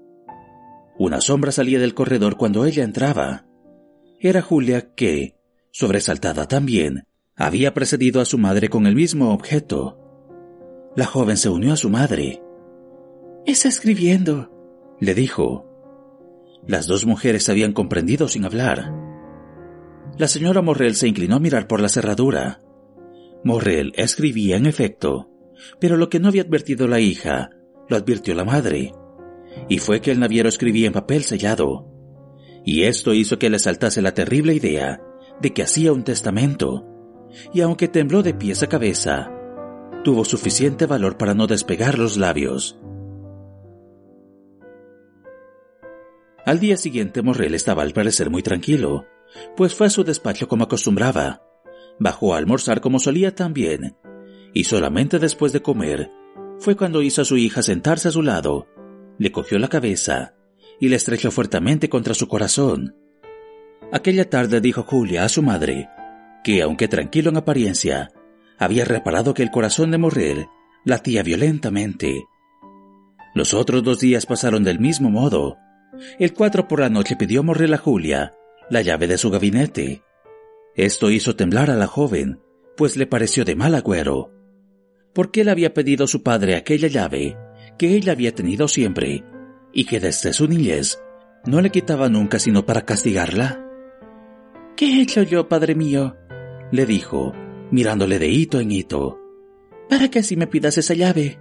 Una 0.98 1.22
sombra 1.22 1.52
salía 1.52 1.80
del 1.80 1.94
corredor 1.94 2.38
cuando 2.38 2.66
ella 2.66 2.84
entraba. 2.84 3.46
Era 4.20 4.42
Julia 4.42 4.94
que, 4.94 5.36
sobresaltada 5.72 6.48
también, 6.48 7.04
había 7.36 7.74
precedido 7.74 8.22
a 8.22 8.26
su 8.26 8.38
madre 8.38 8.70
con 8.70 8.86
el 8.88 8.96
mismo 8.96 9.34
objeto. 9.34 9.98
La 10.96 11.06
joven 11.06 11.38
se 11.38 11.50
unió 11.50 11.74
a 11.74 11.78
su 11.78 11.90
madre. 11.90 12.42
Está 13.46 13.70
escribiendo, 13.70 14.52
le 15.00 15.16
dijo. 15.16 15.66
Las 16.68 16.86
dos 16.86 17.08
mujeres 17.08 17.50
habían 17.50 17.74
comprendido 17.74 18.28
sin 18.28 18.46
hablar. 18.46 18.94
La 20.18 20.28
señora 20.28 20.62
Morrel 20.62 20.96
se 20.96 21.08
inclinó 21.08 21.38
a 21.38 21.40
mirar 21.40 21.68
por 21.68 21.82
la 21.82 21.90
cerradura. 21.90 22.62
Morrel 23.44 23.94
escribía 23.96 24.58
en 24.58 24.68
efecto, 24.68 25.32
pero 25.80 25.98
lo 25.98 26.10
que 26.10 26.20
no 26.20 26.28
había 26.28 26.44
advertido 26.44 26.88
la 26.88 27.00
hija, 27.00 27.50
lo 27.90 27.98
advirtió 27.98 28.36
la 28.36 28.46
madre, 28.46 28.92
y 29.68 29.80
fue 29.80 30.02
que 30.02 30.12
el 30.12 30.20
naviero 30.20 30.48
escribía 30.48 30.86
en 30.86 30.94
papel 30.94 31.24
sellado. 31.24 31.88
Y 32.64 32.84
esto 32.84 33.16
hizo 33.16 33.40
que 33.40 33.50
le 33.50 33.58
saltase 33.58 34.04
la 34.04 34.14
terrible 34.14 34.54
idea 34.54 35.02
de 35.42 35.52
que 35.52 35.64
hacía 35.64 35.94
un 35.94 36.04
testamento, 36.04 36.86
y 37.54 37.62
aunque 37.62 37.88
tembló 37.88 38.22
de 38.22 38.36
pies 38.36 38.62
a 38.62 38.68
cabeza, 38.68 39.32
tuvo 40.04 40.26
suficiente 40.26 40.86
valor 40.86 41.18
para 41.18 41.34
no 41.34 41.48
despegar 41.48 41.98
los 41.98 42.18
labios. 42.18 42.80
Al 46.46 46.60
día 46.60 46.78
siguiente 46.78 47.22
Morrel 47.22 47.54
estaba 47.54 47.84
al 47.84 47.94
parecer 47.94 48.30
muy 48.30 48.42
tranquilo, 48.42 49.06
pues 49.56 49.76
fue 49.76 49.88
a 49.88 49.90
su 49.92 50.04
despacho 50.04 50.48
como 50.48 50.64
acostumbraba. 50.64 51.44
Bajó 52.00 52.34
a 52.34 52.38
almorzar 52.38 52.82
como 52.82 53.00
solía 53.00 53.36
también, 53.36 53.96
y 54.54 54.64
solamente 54.64 55.20
después 55.20 55.54
de 55.54 55.62
comer 55.62 56.10
fue 56.60 56.76
cuando 56.76 57.02
hizo 57.02 57.22
a 57.22 57.26
su 57.26 57.38
hija 57.38 57.62
sentarse 57.62 58.08
a 58.08 58.12
su 58.12 58.22
lado, 58.22 58.68
le 59.18 59.32
cogió 59.32 59.60
la 59.60 59.68
cabeza 59.68 60.36
y 60.80 60.90
le 60.90 60.96
estrechó 60.96 61.32
fuertemente 61.32 61.90
contra 61.90 62.14
su 62.14 62.28
corazón. 62.28 62.96
Aquella 63.92 64.30
tarde 64.30 64.62
dijo 64.62 64.84
Julia 64.84 65.26
a 65.26 65.30
su 65.30 65.42
madre 65.42 65.90
que, 66.44 66.62
aunque 66.62 66.88
tranquilo 66.88 67.30
en 67.30 67.38
apariencia, 67.38 68.12
había 68.58 68.86
reparado 68.86 69.34
que 69.34 69.44
el 69.44 69.52
corazón 69.52 69.92
de 69.92 69.98
Morrel 69.98 70.48
latía 70.86 71.24
violentamente. 71.24 72.26
Los 73.34 73.54
otros 73.54 73.84
dos 73.84 74.00
días 74.00 74.26
pasaron 74.26 74.64
del 74.64 74.80
mismo 74.80 75.10
modo. 75.10 75.58
El 76.20 76.34
cuatro 76.34 76.68
por 76.68 76.80
la 76.80 76.90
noche 76.90 77.16
pidió 77.16 77.44
Morrel 77.44 77.74
a 77.74 77.78
Julia 77.78 78.34
la 78.70 78.82
llave 78.82 79.08
de 79.08 79.18
su 79.18 79.30
gabinete. 79.30 80.02
Esto 80.76 81.12
hizo 81.12 81.36
temblar 81.36 81.70
a 81.70 81.76
la 81.76 81.88
joven, 81.88 82.40
pues 82.78 82.96
le 82.96 83.06
pareció 83.06 83.44
de 83.44 83.56
mal 83.56 83.76
agüero. 83.76 84.32
¿Por 85.14 85.30
qué 85.30 85.44
le 85.44 85.52
había 85.52 85.74
pedido 85.74 86.08
su 86.08 86.24
padre 86.24 86.56
aquella 86.56 86.88
llave 86.88 87.38
que 87.78 87.96
ella 87.96 88.14
había 88.14 88.34
tenido 88.34 88.70
siempre 88.70 89.26
y 89.74 89.86
que 89.86 90.00
desde 90.00 90.32
su 90.32 90.48
niñez 90.48 91.02
no 91.46 91.60
le 91.60 91.70
quitaba 91.70 92.08
nunca 92.08 92.40
sino 92.40 92.66
para 92.66 92.86
castigarla? 92.86 93.68
¿Qué 94.78 94.86
he 94.86 95.02
hecho 95.02 95.22
yo, 95.24 95.50
padre 95.50 95.76
mío? 95.76 96.16
le 96.72 96.86
dijo, 96.86 97.34
mirándole 97.72 98.18
de 98.20 98.30
hito 98.30 98.62
en 98.62 98.72
hito. 98.72 99.20
¿Para 99.90 100.08
qué 100.10 100.20
así 100.20 100.38
me 100.38 100.48
pidas 100.48 100.78
esa 100.78 100.94
llave? 100.94 101.40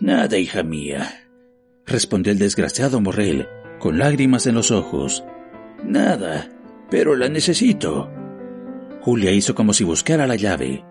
Nada, 0.00 0.36
hija 0.36 0.64
mía, 0.64 1.28
respondió 1.86 2.32
el 2.32 2.40
desgraciado 2.40 3.00
Morrel, 3.00 3.46
con 3.80 3.98
lágrimas 3.98 4.46
en 4.46 4.54
los 4.54 4.70
ojos. 4.70 5.24
Nada, 5.84 6.48
pero 6.88 7.16
la 7.16 7.28
necesito. 7.28 8.08
Julia 9.00 9.32
hizo 9.32 9.56
como 9.56 9.72
si 9.72 9.82
buscara 9.82 10.28
la 10.28 10.36
llave. 10.36 10.84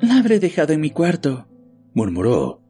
La 0.00 0.18
habré 0.18 0.38
dejado 0.38 0.72
en 0.72 0.80
mi 0.80 0.90
cuarto, 0.90 1.48
murmuró, 1.94 2.62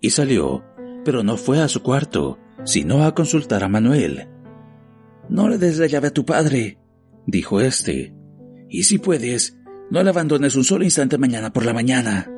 y 0.00 0.10
salió, 0.10 0.64
pero 1.04 1.24
no 1.24 1.36
fue 1.36 1.60
a 1.60 1.68
su 1.68 1.82
cuarto, 1.82 2.38
sino 2.64 3.04
a 3.04 3.14
consultar 3.14 3.64
a 3.64 3.68
Manuel. 3.68 4.28
No 5.28 5.48
le 5.48 5.58
des 5.58 5.78
la 5.78 5.86
llave 5.86 6.08
a 6.08 6.12
tu 6.12 6.24
padre, 6.24 6.78
dijo 7.26 7.60
éste. 7.60 8.14
Y 8.68 8.84
si 8.84 8.98
puedes, 8.98 9.58
no 9.90 10.02
la 10.02 10.10
abandones 10.10 10.56
un 10.56 10.64
solo 10.64 10.84
instante 10.84 11.16
mañana 11.16 11.52
por 11.52 11.64
la 11.64 11.72
mañana. 11.72 12.30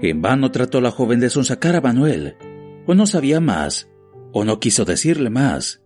En 0.00 0.22
vano 0.22 0.50
trató 0.50 0.80
la 0.80 0.90
joven 0.90 1.18
de 1.18 1.30
sonsacar 1.30 1.76
a 1.76 1.80
Manuel, 1.80 2.36
o 2.86 2.94
no 2.94 3.06
sabía 3.06 3.40
más, 3.40 3.88
o 4.34 4.44
no 4.44 4.60
quiso 4.60 4.84
decirle 4.84 5.30
más. 5.30 5.80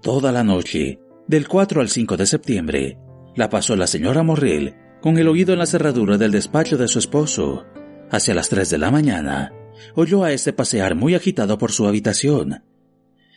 Toda 0.00 0.32
la 0.32 0.44
noche, 0.44 1.00
del 1.26 1.48
4 1.48 1.80
al 1.82 1.88
5 1.88 2.16
de 2.16 2.26
septiembre, 2.26 2.98
la 3.34 3.50
pasó 3.50 3.76
la 3.76 3.86
señora 3.86 4.22
Morrel 4.22 4.76
con 5.02 5.18
el 5.18 5.28
oído 5.28 5.52
en 5.52 5.58
la 5.58 5.66
cerradura 5.66 6.16
del 6.16 6.30
despacho 6.30 6.78
de 6.78 6.88
su 6.88 6.98
esposo. 7.00 7.66
Hacia 8.10 8.34
las 8.34 8.48
3 8.48 8.70
de 8.70 8.78
la 8.78 8.90
mañana, 8.90 9.52
oyó 9.94 10.22
a 10.22 10.32
este 10.32 10.52
pasear 10.52 10.94
muy 10.94 11.14
agitado 11.14 11.58
por 11.58 11.72
su 11.72 11.86
habitación. 11.86 12.62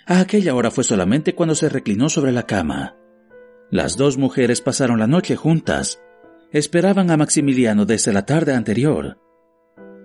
A 0.05 0.20
aquella 0.20 0.53
hora 0.55 0.72
fue 0.72 0.84
solamente 0.84 1.34
cuando 1.34 1.55
se 1.55 1.70
reclinó 1.70 2.08
sobre 2.08 2.32
la 2.32 2.43
cama. 2.43 2.96
Las 3.72 3.98
dos 3.98 4.17
mujeres 4.17 4.62
pasaron 4.62 5.00
la 5.00 5.08
noche 5.08 5.36
juntas. 5.36 6.00
Esperaban 6.51 7.10
a 7.10 7.17
Maximiliano 7.17 7.86
desde 7.86 8.13
la 8.13 8.25
tarde 8.25 8.53
anterior. 8.53 9.17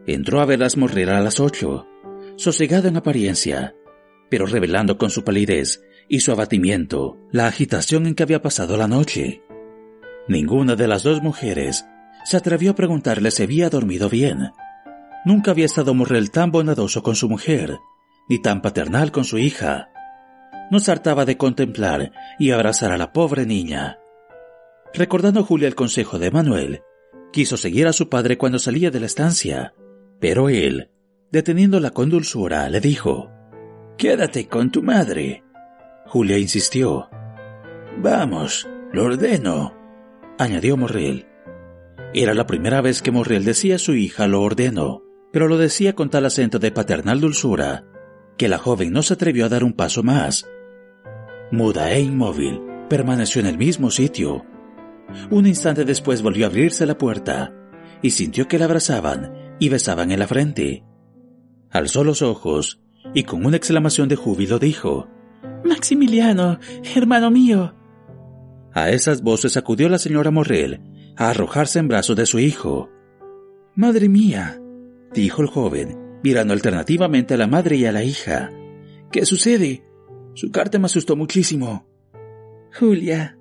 Entró 0.07 0.41
a 0.41 0.47
verlas 0.47 0.79
morrer 0.79 1.11
a 1.11 1.21
las 1.21 1.41
ocho, 1.41 1.87
sosegado 2.37 2.89
en 2.89 2.97
apariencia, 2.97 3.75
pero 4.29 4.47
revelando 4.47 4.99
con 4.99 5.11
su 5.11 5.25
palidez 5.25 5.83
y 6.09 6.21
su 6.21 6.33
abatimiento 6.33 7.19
la 7.31 7.47
agitación 7.47 8.07
en 8.07 8.15
que 8.15 8.23
había 8.23 8.43
pasado 8.43 8.77
la 8.77 8.89
noche. 8.89 9.43
Ninguna 10.29 10.77
de 10.77 10.89
las 10.89 11.03
dos 11.03 11.23
mujeres 11.23 11.87
se 12.25 12.37
atrevió 12.37 12.73
a 12.73 12.75
preguntarle 12.75 13.31
si 13.31 13.43
había 13.43 13.71
dormido 13.71 14.09
bien. 14.09 14.51
Nunca 15.25 15.51
había 15.51 15.67
estado 15.67 15.95
Morrel 15.95 16.31
tan 16.31 16.51
bondadoso 16.51 17.03
con 17.03 17.17
su 17.17 17.29
mujer, 17.29 17.79
ni 18.29 18.41
tan 18.41 18.63
paternal 18.63 19.11
con 19.13 19.25
su 19.25 19.39
hija 19.39 19.89
no 20.71 20.81
se 20.81 20.93
hartaba 20.93 21.25
de 21.25 21.37
contemplar 21.37 22.13
y 22.39 22.51
abrazar 22.51 22.93
a 22.93 22.99
la 22.99 23.13
pobre 23.13 23.47
niña. 23.47 23.99
Recordando 24.95 25.45
Julia 25.45 25.69
el 25.69 25.75
consejo 25.75 26.19
de 26.19 26.31
Manuel, 26.31 26.83
quiso 27.33 27.57
seguir 27.57 27.87
a 27.87 27.93
su 27.93 28.09
padre 28.09 28.39
cuando 28.39 28.59
salía 28.59 28.91
de 28.91 29.01
la 29.01 29.07
estancia, 29.07 29.75
pero 30.21 30.49
él, 30.49 30.91
deteniéndola 31.31 31.91
con 31.91 32.11
dulzura, 32.11 32.69
le 32.69 32.81
dijo, 32.81 33.31
Quédate 33.99 34.47
con 34.47 34.71
tu 34.71 34.81
madre. 34.81 35.43
Julia 36.07 36.39
insistió. 36.39 37.11
Vamos, 38.01 38.69
lo 38.93 39.07
ordeno, 39.07 39.75
añadió 40.39 40.77
Morrel. 40.77 41.27
Era 42.15 42.33
la 42.33 42.47
primera 42.47 42.81
vez 42.81 43.03
que 43.03 43.11
Morrel 43.11 43.45
decía 43.45 43.75
a 43.75 43.79
su 43.79 43.95
hija 43.95 44.29
lo 44.29 44.43
ordeno, 44.43 45.03
pero 45.33 45.49
lo 45.49 45.59
decía 45.59 45.97
con 45.97 46.11
tal 46.11 46.27
acento 46.27 46.61
de 46.61 46.71
paternal 46.71 47.21
dulzura, 47.21 47.87
que 48.37 48.47
la 48.47 48.59
joven 48.59 48.93
no 48.93 49.03
se 49.03 49.15
atrevió 49.15 49.47
a 49.47 49.49
dar 49.49 49.65
un 49.65 49.73
paso 49.73 50.05
más, 50.05 50.49
muda 51.51 51.91
e 51.91 52.01
inmóvil, 52.01 52.61
permaneció 52.89 53.41
en 53.41 53.49
el 53.49 53.59
mismo 53.59 53.91
sitio. 53.91 54.47
Un 55.29 55.45
instante 55.45 55.85
después 55.85 56.23
volvió 56.23 56.47
a 56.47 56.51
abrirse 56.51 56.87
la 56.87 56.97
puerta 56.97 57.53
y 58.01 58.11
sintió 58.11 58.47
que 58.47 58.61
la 58.61 58.67
abrazaban 58.67 59.57
y 59.59 59.71
besaban 59.71 60.13
en 60.13 60.21
la 60.21 60.29
frente. 60.29 60.85
Alzó 61.69 62.05
los 62.05 62.23
ojos 62.23 62.81
y 63.15 63.23
con 63.25 63.45
una 63.45 63.57
exclamación 63.57 64.09
de 64.09 64.17
júbilo 64.17 64.59
dijo, 64.59 65.09
Maximiliano, 65.65 66.59
hermano 66.95 67.31
mío. 67.31 67.75
A 68.73 68.91
esas 68.91 69.23
voces 69.23 69.57
acudió 69.57 69.89
la 69.89 69.99
señora 69.99 70.31
Morrel 70.31 70.81
a 71.17 71.31
arrojarse 71.31 71.79
en 71.79 71.89
brazos 71.89 72.17
de 72.17 72.27
su 72.27 72.39
hijo. 72.39 72.91
Madre 73.75 74.09
mía, 74.09 74.61
dijo 75.13 75.43
el 75.43 75.49
joven, 75.49 75.99
mirando 76.23 76.53
alternativamente 76.53 77.35
a 77.35 77.37
la 77.37 77.47
madre 77.47 77.77
y 77.77 77.87
a 77.87 77.93
la 77.93 78.05
hija. 78.05 78.51
¿Qué 79.11 79.25
sucede? 79.25 79.85
Su 80.35 80.51
carta 80.51 80.79
me 80.79 80.87
asustó 80.87 81.17
muchísimo. 81.17 81.89
Julia, 82.79 83.39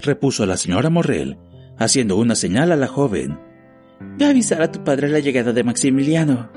repuso 0.00 0.46
la 0.46 0.56
señora 0.56 0.90
Morrel, 0.90 1.38
haciendo 1.78 2.16
una 2.16 2.34
señal 2.34 2.72
a 2.72 2.76
la 2.76 2.86
joven. 2.86 3.38
Ve 4.16 4.26
a 4.26 4.30
avisar 4.30 4.62
a 4.62 4.70
tu 4.70 4.84
padre 4.84 5.08
la 5.08 5.18
llegada 5.18 5.52
de 5.52 5.64
Maximiliano. 5.64 6.50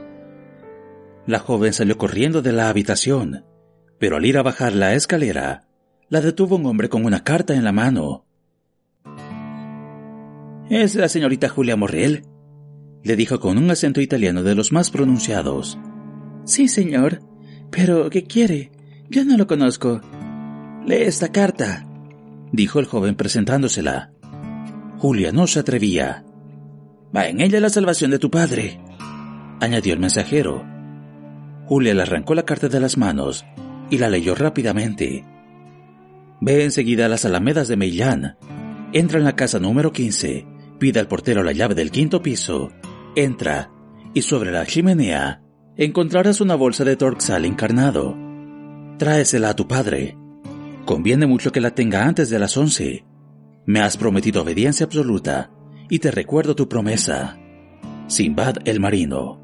La 1.27 1.39
joven 1.39 1.73
salió 1.73 1.97
corriendo 1.97 2.41
de 2.41 2.51
la 2.51 2.69
habitación, 2.69 3.45
pero 3.99 4.17
al 4.17 4.25
ir 4.25 4.37
a 4.37 4.43
bajar 4.43 4.73
la 4.73 4.93
escalera, 4.95 5.67
la 6.09 6.21
detuvo 6.21 6.55
un 6.55 6.65
hombre 6.65 6.89
con 6.89 7.05
una 7.05 7.23
carta 7.23 7.53
en 7.53 7.63
la 7.63 7.71
mano. 7.71 8.25
¿Es 10.69 10.95
la 10.95 11.09
señorita 11.09 11.49
Julia 11.49 11.75
Morrel? 11.75 12.23
le 13.03 13.15
dijo 13.15 13.39
con 13.39 13.57
un 13.57 13.69
acento 13.71 13.99
italiano 13.99 14.43
de 14.43 14.55
los 14.55 14.71
más 14.71 14.91
pronunciados. 14.91 15.77
Sí, 16.45 16.67
señor. 16.67 17.21
Pero, 17.71 18.09
¿qué 18.09 18.23
quiere? 18.23 18.71
Yo 19.09 19.25
no 19.25 19.37
lo 19.37 19.47
conozco. 19.47 20.01
Lee 20.85 21.03
esta 21.03 21.31
carta. 21.31 21.87
dijo 22.51 22.79
el 22.79 22.85
joven 22.85 23.15
presentándosela. 23.15 24.11
Julia 24.97 25.31
no 25.31 25.47
se 25.47 25.59
atrevía. 25.59 26.23
Va 27.15 27.27
en 27.27 27.41
ella 27.41 27.59
la 27.59 27.69
salvación 27.69 28.11
de 28.11 28.19
tu 28.19 28.29
padre, 28.29 28.79
añadió 29.59 29.93
el 29.93 29.99
mensajero. 29.99 30.70
Julia 31.71 31.93
le 31.93 32.01
arrancó 32.01 32.35
la 32.35 32.43
carta 32.43 32.67
de 32.67 32.81
las 32.81 32.97
manos 32.97 33.45
y 33.89 33.97
la 33.97 34.09
leyó 34.09 34.35
rápidamente. 34.35 35.23
Ve 36.41 36.65
enseguida 36.65 37.05
a 37.05 37.07
las 37.07 37.23
alamedas 37.23 37.69
de 37.69 37.77
Meillán. 37.77 38.35
Entra 38.91 39.19
en 39.19 39.23
la 39.23 39.37
casa 39.37 39.57
número 39.57 39.93
15, 39.93 40.45
pide 40.79 40.99
al 40.99 41.07
portero 41.07 41.43
la 41.43 41.53
llave 41.53 41.73
del 41.73 41.89
quinto 41.89 42.21
piso, 42.21 42.73
entra 43.15 43.71
y 44.13 44.21
sobre 44.23 44.51
la 44.51 44.65
chimenea 44.65 45.43
encontrarás 45.77 46.41
una 46.41 46.55
bolsa 46.55 46.83
de 46.83 46.97
torxal 46.97 47.45
encarnado. 47.45 48.17
Tráesela 48.97 49.51
a 49.51 49.55
tu 49.55 49.65
padre. 49.65 50.17
Conviene 50.83 51.25
mucho 51.25 51.53
que 51.53 51.61
la 51.61 51.73
tenga 51.73 52.03
antes 52.03 52.29
de 52.29 52.37
las 52.37 52.57
once. 52.57 53.05
Me 53.65 53.79
has 53.79 53.95
prometido 53.95 54.41
obediencia 54.41 54.87
absoluta 54.87 55.51
y 55.89 55.99
te 55.99 56.11
recuerdo 56.11 56.53
tu 56.53 56.67
promesa. 56.67 57.39
Simbad 58.07 58.57
el 58.65 58.81
marino. 58.81 59.40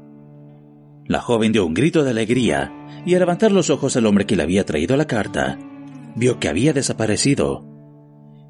La 1.08 1.20
joven 1.20 1.52
dio 1.52 1.64
un 1.64 1.72
grito 1.72 2.04
de 2.04 2.10
alegría 2.10 2.70
y 3.06 3.14
al 3.14 3.20
levantar 3.20 3.50
los 3.50 3.70
ojos 3.70 3.96
al 3.96 4.04
hombre 4.04 4.26
que 4.26 4.36
le 4.36 4.42
había 4.42 4.66
traído 4.66 4.94
la 4.94 5.06
carta, 5.06 5.58
vio 6.14 6.38
que 6.38 6.48
había 6.48 6.74
desaparecido. 6.74 7.64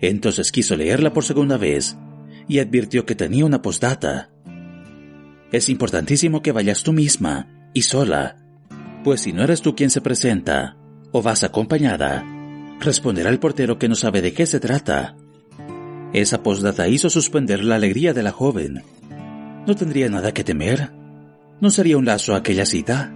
Entonces 0.00 0.50
quiso 0.50 0.76
leerla 0.76 1.12
por 1.12 1.24
segunda 1.24 1.56
vez 1.56 1.96
y 2.48 2.58
advirtió 2.58 3.06
que 3.06 3.14
tenía 3.14 3.44
una 3.44 3.62
postdata. 3.62 4.30
Es 5.52 5.68
importantísimo 5.68 6.42
que 6.42 6.50
vayas 6.50 6.82
tú 6.82 6.92
misma 6.92 7.70
y 7.74 7.82
sola, 7.82 8.36
pues 9.04 9.20
si 9.20 9.32
no 9.32 9.44
eres 9.44 9.62
tú 9.62 9.76
quien 9.76 9.90
se 9.90 10.00
presenta 10.00 10.76
o 11.12 11.22
vas 11.22 11.44
acompañada, 11.44 12.24
responderá 12.80 13.30
el 13.30 13.38
portero 13.38 13.78
que 13.78 13.88
no 13.88 13.94
sabe 13.94 14.20
de 14.20 14.32
qué 14.32 14.46
se 14.46 14.58
trata. 14.58 15.14
Esa 16.12 16.42
postdata 16.42 16.88
hizo 16.88 17.08
suspender 17.08 17.62
la 17.62 17.76
alegría 17.76 18.14
de 18.14 18.24
la 18.24 18.32
joven. 18.32 18.82
No 19.64 19.76
tendría 19.76 20.08
nada 20.08 20.32
que 20.32 20.42
temer. 20.42 20.97
¿No 21.60 21.70
sería 21.70 21.98
un 21.98 22.04
lazo 22.04 22.34
aquella 22.34 22.64
cita? 22.64 23.12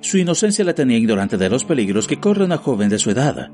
Su 0.00 0.18
inocencia 0.18 0.64
la 0.64 0.74
tenía 0.74 0.98
ignorante 0.98 1.38
de 1.38 1.48
los 1.48 1.64
peligros 1.64 2.06
que 2.06 2.20
corre 2.20 2.44
una 2.44 2.58
joven 2.58 2.90
de 2.90 2.98
su 2.98 3.10
edad. 3.10 3.50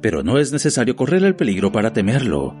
Pero 0.00 0.24
no 0.24 0.38
es 0.38 0.52
necesario 0.52 0.96
correr 0.96 1.22
el 1.22 1.36
peligro 1.36 1.70
para 1.70 1.92
temerlo. 1.92 2.56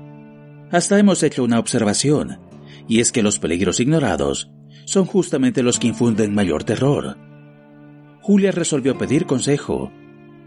Hasta 0.70 0.98
hemos 0.98 1.22
hecho 1.24 1.42
una 1.42 1.58
observación, 1.58 2.38
y 2.86 3.00
es 3.00 3.10
que 3.10 3.24
los 3.24 3.40
peligros 3.40 3.80
ignorados 3.80 4.50
son 4.84 5.04
justamente 5.04 5.64
los 5.64 5.80
que 5.80 5.88
infunden 5.88 6.34
mayor 6.34 6.62
terror. 6.62 7.18
Julia 8.20 8.52
resolvió 8.52 8.96
pedir 8.96 9.26
consejo, 9.26 9.90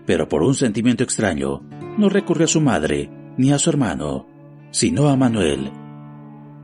pero 0.05 0.29
por 0.29 0.43
un 0.43 0.55
sentimiento 0.55 1.03
extraño 1.03 1.61
no 1.97 2.07
recurrió 2.07 2.45
a 2.45 2.47
su 2.47 2.61
madre 2.61 3.09
ni 3.37 3.51
a 3.51 3.59
su 3.59 3.69
hermano, 3.69 4.27
sino 4.71 5.09
a 5.09 5.17
Manuel. 5.17 5.71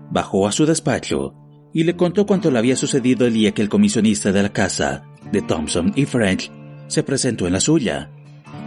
Bajó 0.10 0.48
a 0.48 0.54
su 0.54 0.66
despacho 0.66 1.36
y 1.74 1.84
le 1.84 1.96
contó 1.96 2.26
cuanto 2.26 2.52
le 2.52 2.60
había 2.60 2.76
sucedido 2.76 3.26
el 3.26 3.34
día 3.34 3.54
que 3.54 3.62
el 3.62 3.70
comisionista 3.70 4.32
de 4.32 4.44
la 4.44 4.50
casa 4.50 5.04
de 5.32 5.42
Thompson 5.42 5.94
y 5.96 6.06
French 6.06 6.52
se 6.88 7.04
presentó 7.04 7.48
en 7.48 7.54
la 7.54 7.62
suya, 7.62 8.10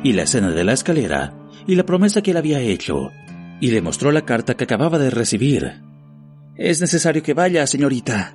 y 0.02 0.12
la 0.12 0.22
escena 0.22 0.50
de 0.50 0.64
la 0.64 0.72
escalera, 0.72 1.34
y 1.66 1.74
la 1.74 1.84
promesa 1.84 2.22
que 2.22 2.32
le 2.32 2.38
había 2.38 2.60
hecho, 2.60 3.10
y 3.60 3.70
le 3.70 3.82
mostró 3.82 4.12
la 4.12 4.24
carta 4.24 4.54
que 4.54 4.64
acababa 4.64 4.98
de 4.98 5.10
recibir. 5.10 5.82
Es 6.56 6.80
necesario 6.80 7.22
que 7.22 7.34
vaya, 7.34 7.66
señorita. 7.66 8.34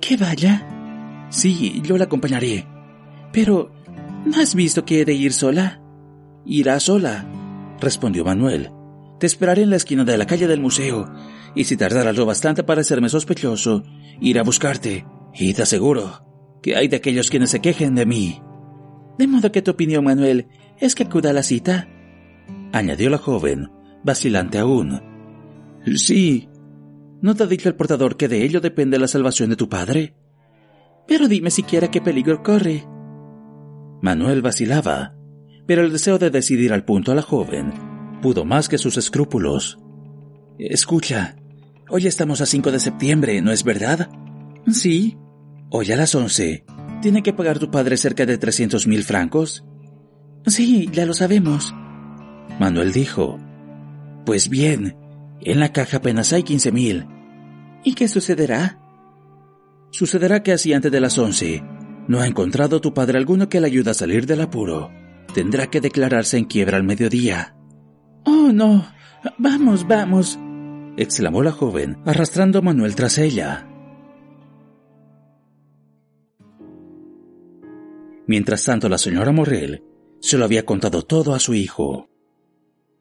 ¿Que 0.00 0.16
vaya? 0.16 1.26
Sí, 1.30 1.80
yo 1.84 1.96
la 1.96 2.04
acompañaré. 2.04 2.66
Pero, 3.32 3.70
¿no 4.24 4.40
has 4.40 4.54
visto 4.54 4.84
que 4.84 5.00
he 5.00 5.04
de 5.04 5.14
ir 5.14 5.32
sola? 5.32 5.80
Irá 6.44 6.80
sola, 6.80 7.26
respondió 7.80 8.24
Manuel. 8.24 8.70
Te 9.20 9.26
esperaré 9.26 9.62
en 9.62 9.70
la 9.70 9.76
esquina 9.76 10.04
de 10.04 10.18
la 10.18 10.26
calle 10.26 10.46
del 10.46 10.60
museo, 10.60 11.08
y 11.54 11.64
si 11.64 11.76
tardara 11.76 12.12
lo 12.12 12.26
bastante 12.26 12.62
para 12.62 12.80
hacerme 12.80 13.08
sospechoso, 13.08 13.84
iré 14.20 14.40
a 14.40 14.44
buscarte, 14.44 15.06
y 15.34 15.54
te 15.54 15.62
aseguro 15.62 16.24
que 16.62 16.76
hay 16.76 16.88
de 16.88 16.96
aquellos 16.96 17.30
quienes 17.30 17.50
se 17.50 17.60
quejen 17.60 17.94
de 17.94 18.06
mí. 18.06 18.40
De 19.18 19.26
modo 19.26 19.52
que 19.52 19.62
tu 19.62 19.72
opinión, 19.72 20.04
Manuel, 20.04 20.48
es 20.80 20.94
que 20.94 21.04
acuda 21.04 21.30
a 21.30 21.34
la 21.34 21.42
cita, 21.42 21.88
añadió 22.72 23.10
la 23.10 23.18
joven, 23.18 23.70
vacilante 24.02 24.58
aún. 24.58 25.00
Sí. 25.94 26.48
¿No 27.20 27.34
te 27.34 27.44
ha 27.44 27.46
dicho 27.46 27.68
el 27.68 27.74
portador 27.74 28.16
que 28.16 28.28
de 28.28 28.44
ello 28.44 28.60
depende 28.60 28.98
la 28.98 29.08
salvación 29.08 29.50
de 29.50 29.56
tu 29.56 29.68
padre? 29.68 30.14
Pero 31.06 31.28
dime 31.28 31.50
siquiera 31.50 31.90
qué 31.90 32.00
peligro 32.00 32.42
corre. 32.42 32.84
Manuel 34.02 34.42
vacilaba, 34.42 35.14
pero 35.66 35.82
el 35.82 35.92
deseo 35.92 36.18
de 36.18 36.30
decidir 36.30 36.72
al 36.72 36.84
punto 36.84 37.12
a 37.12 37.14
la 37.14 37.22
joven 37.22 37.72
pudo 38.20 38.44
más 38.44 38.68
que 38.68 38.78
sus 38.78 38.96
escrúpulos. 38.96 39.78
Escucha, 40.58 41.36
hoy 41.88 42.06
estamos 42.06 42.40
a 42.40 42.46
5 42.46 42.72
de 42.72 42.80
septiembre, 42.80 43.40
¿no 43.42 43.52
es 43.52 43.64
verdad? 43.64 44.08
Sí. 44.70 45.16
Hoy 45.70 45.90
a 45.92 45.96
las 45.96 46.14
11. 46.14 46.64
¿Tiene 47.02 47.22
que 47.22 47.32
pagar 47.32 47.58
tu 47.58 47.70
padre 47.70 47.96
cerca 47.96 48.26
de 48.26 48.38
300 48.38 48.86
mil 48.86 49.04
francos? 49.04 49.64
Sí, 50.46 50.88
ya 50.92 51.06
lo 51.06 51.14
sabemos. 51.14 51.74
Manuel 52.58 52.92
dijo. 52.92 53.38
Pues 54.24 54.48
bien, 54.48 54.96
en 55.40 55.60
la 55.60 55.72
caja 55.72 55.98
apenas 55.98 56.32
hay 56.32 56.42
15 56.42 56.72
mil. 56.72 57.06
¿Y 57.82 57.94
qué 57.94 58.08
sucederá? 58.08 58.78
Sucederá 59.90 60.42
que 60.42 60.52
así 60.52 60.72
antes 60.72 60.90
de 60.90 61.00
las 61.00 61.18
11 61.18 61.62
no 62.08 62.20
ha 62.20 62.26
encontrado 62.26 62.80
tu 62.80 62.94
padre 62.94 63.18
alguno 63.18 63.48
que 63.48 63.60
le 63.60 63.66
ayude 63.66 63.90
a 63.90 63.94
salir 63.94 64.26
del 64.26 64.40
apuro. 64.40 64.90
Tendrá 65.34 65.68
que 65.68 65.80
declararse 65.80 66.38
en 66.38 66.44
quiebra 66.44 66.76
al 66.76 66.84
mediodía. 66.84 67.56
Oh, 68.24 68.50
no. 68.52 68.86
Vamos, 69.38 69.86
vamos. 69.86 70.38
Exclamó 70.96 71.42
la 71.42 71.52
joven, 71.52 71.98
arrastrando 72.04 72.58
a 72.58 72.62
Manuel 72.62 72.94
tras 72.94 73.18
ella. 73.18 73.68
Mientras 78.26 78.64
tanto, 78.64 78.88
la 78.88 78.98
señora 78.98 79.32
Morrel 79.32 79.82
se 80.20 80.38
lo 80.38 80.44
había 80.44 80.64
contado 80.64 81.02
todo 81.02 81.34
a 81.34 81.38
su 81.38 81.54
hijo. 81.54 82.08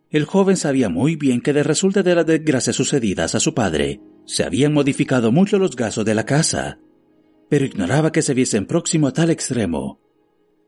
El 0.09 0.25
joven 0.25 0.57
sabía 0.57 0.89
muy 0.89 1.15
bien 1.15 1.41
que 1.41 1.53
de 1.53 1.63
resulta 1.63 2.03
de 2.03 2.15
las 2.15 2.25
desgracias 2.25 2.75
sucedidas 2.75 3.33
a 3.33 3.39
su 3.39 3.53
padre, 3.53 4.01
se 4.25 4.43
habían 4.43 4.73
modificado 4.73 5.31
mucho 5.31 5.57
los 5.57 5.75
gastos 5.75 6.05
de 6.05 6.15
la 6.15 6.25
casa, 6.25 6.79
pero 7.49 7.65
ignoraba 7.65 8.11
que 8.11 8.21
se 8.21 8.33
viesen 8.33 8.65
próximo 8.65 9.07
a 9.07 9.13
tal 9.13 9.29
extremo. 9.29 9.99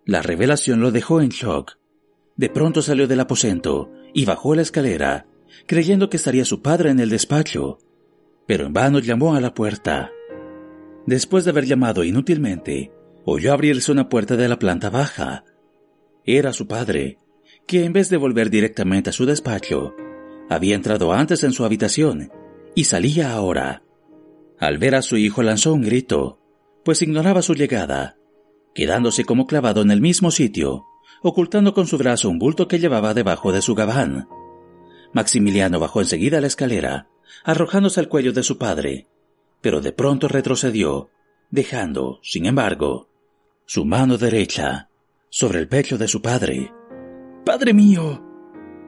La 0.05 0.21
revelación 0.21 0.81
lo 0.81 0.91
dejó 0.91 1.21
en 1.21 1.29
shock. 1.29 1.77
De 2.37 2.49
pronto 2.49 2.81
salió 2.81 3.07
del 3.07 3.19
aposento 3.19 3.91
y 4.13 4.25
bajó 4.25 4.55
la 4.55 4.61
escalera, 4.61 5.25
creyendo 5.65 6.09
que 6.09 6.17
estaría 6.17 6.45
su 6.45 6.61
padre 6.61 6.89
en 6.89 6.99
el 6.99 7.09
despacho, 7.09 7.79
pero 8.45 8.65
en 8.65 8.73
vano 8.73 8.99
llamó 8.99 9.35
a 9.35 9.41
la 9.41 9.53
puerta. 9.53 10.11
Después 11.05 11.45
de 11.45 11.51
haber 11.51 11.65
llamado 11.65 12.03
inútilmente, 12.03 12.91
oyó 13.25 13.53
abrirse 13.53 13.91
una 13.91 14.09
puerta 14.09 14.35
de 14.35 14.47
la 14.47 14.59
planta 14.59 14.89
baja. 14.89 15.43
Era 16.25 16.53
su 16.53 16.67
padre, 16.67 17.17
que 17.67 17.85
en 17.85 17.93
vez 17.93 18.09
de 18.09 18.17
volver 18.17 18.49
directamente 18.49 19.09
a 19.09 19.13
su 19.13 19.25
despacho, 19.25 19.95
había 20.49 20.75
entrado 20.75 21.11
antes 21.13 21.43
en 21.43 21.51
su 21.51 21.65
habitación 21.65 22.31
y 22.75 22.83
salía 22.83 23.31
ahora. 23.31 23.83
Al 24.59 24.77
ver 24.77 24.95
a 24.95 25.01
su 25.01 25.17
hijo 25.17 25.43
lanzó 25.43 25.73
un 25.73 25.81
grito, 25.81 26.39
pues 26.83 27.01
ignoraba 27.01 27.41
su 27.41 27.55
llegada, 27.55 28.17
quedándose 28.73 29.25
como 29.25 29.47
clavado 29.47 29.81
en 29.81 29.91
el 29.91 30.01
mismo 30.01 30.31
sitio, 30.31 30.85
ocultando 31.23 31.73
con 31.73 31.87
su 31.87 31.97
brazo 31.97 32.29
un 32.29 32.37
bulto 32.37 32.67
que 32.67 32.79
llevaba 32.79 33.13
debajo 33.13 33.51
de 33.51 33.61
su 33.61 33.73
gabán. 33.73 34.27
Maximiliano 35.15 35.79
bajó 35.79 36.01
enseguida 36.01 36.41
la 36.41 36.47
escalera, 36.47 37.07
arrojándose 37.45 38.01
al 38.01 38.09
cuello 38.09 38.33
de 38.33 38.43
su 38.43 38.57
padre, 38.57 39.07
pero 39.61 39.79
de 39.79 39.93
pronto 39.93 40.27
retrocedió, 40.27 41.09
dejando, 41.49 42.19
sin 42.21 42.45
embargo, 42.45 43.07
su 43.65 43.85
mano 43.85 44.17
derecha 44.17 44.89
sobre 45.29 45.59
el 45.59 45.69
pecho 45.69 45.97
de 45.97 46.09
su 46.09 46.21
padre. 46.21 46.69
Padre 47.45 47.73
mío, 47.73 48.21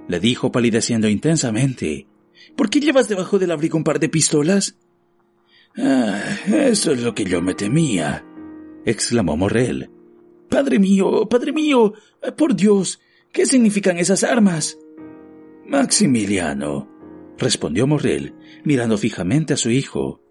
le 0.09 0.19
dijo 0.19 0.51
palideciendo 0.51 1.07
intensamente, 1.07 2.07
¿por 2.57 2.69
qué 2.69 2.81
llevas 2.81 3.07
debajo 3.07 3.39
del 3.39 3.51
abrigo 3.51 3.77
un 3.77 3.85
par 3.85 3.97
de 3.97 4.09
pistolas? 4.09 4.75
Ah, 5.77 6.21
eso 6.45 6.91
es 6.91 7.01
lo 7.03 7.15
que 7.15 7.23
yo 7.23 7.41
me 7.41 7.53
temía, 7.53 8.25
exclamó 8.83 9.37
Morrel. 9.37 9.89
Padre 10.49 10.77
mío, 10.77 11.29
padre 11.29 11.53
mío, 11.53 11.93
por 12.35 12.53
Dios, 12.53 12.99
¿qué 13.31 13.45
significan 13.45 13.97
esas 13.97 14.25
armas? 14.25 14.77
Maximiliano, 15.67 16.89
respondió 17.37 17.87
Morrel, 17.87 18.35
mirando 18.63 18.97
fijamente 18.97 19.53
a 19.53 19.57
su 19.57 19.69
hijo. 19.69 20.21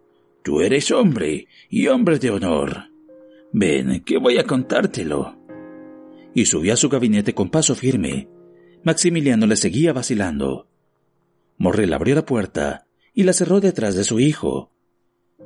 Tú 0.43 0.61
eres 0.61 0.91
hombre, 0.91 1.49
y 1.69 1.89
hombre 1.89 2.19
de 2.19 2.31
honor. 2.31 2.91
Ven, 3.53 4.03
que 4.05 4.19
voy 4.19 4.39
a 4.39 4.45
contártelo 4.45 5.37
y 6.37 6.45
subió 6.45 6.75
a 6.75 6.77
su 6.77 6.91
gabinete 6.91 7.33
con 7.33 7.49
paso 7.49 7.75
firme. 7.75 8.29
Maximiliano 8.85 9.47
le 9.47 9.57
seguía 9.57 9.95
vacilando. 9.95 10.69
Morrel 11.57 11.95
abrió 11.95 12.15
la 12.15 12.27
puerta 12.27 12.87
y 13.15 13.23
la 13.23 13.33
cerró 13.33 13.59
detrás 13.59 13.97
de 13.97 14.05
su 14.05 14.21
hijo. 14.21 14.71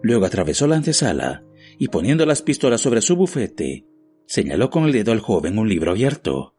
Luego 0.02 0.26
atravesó 0.26 0.66
la 0.66 0.74
antesala 0.74 1.44
y 1.78 1.86
poniendo 1.86 2.26
las 2.26 2.42
pistolas 2.42 2.80
sobre 2.80 3.02
su 3.02 3.14
bufete, 3.14 3.86
señaló 4.26 4.68
con 4.68 4.82
el 4.82 4.90
dedo 4.90 5.12
al 5.12 5.20
joven 5.20 5.60
un 5.60 5.68
libro 5.68 5.92
abierto. 5.92 6.56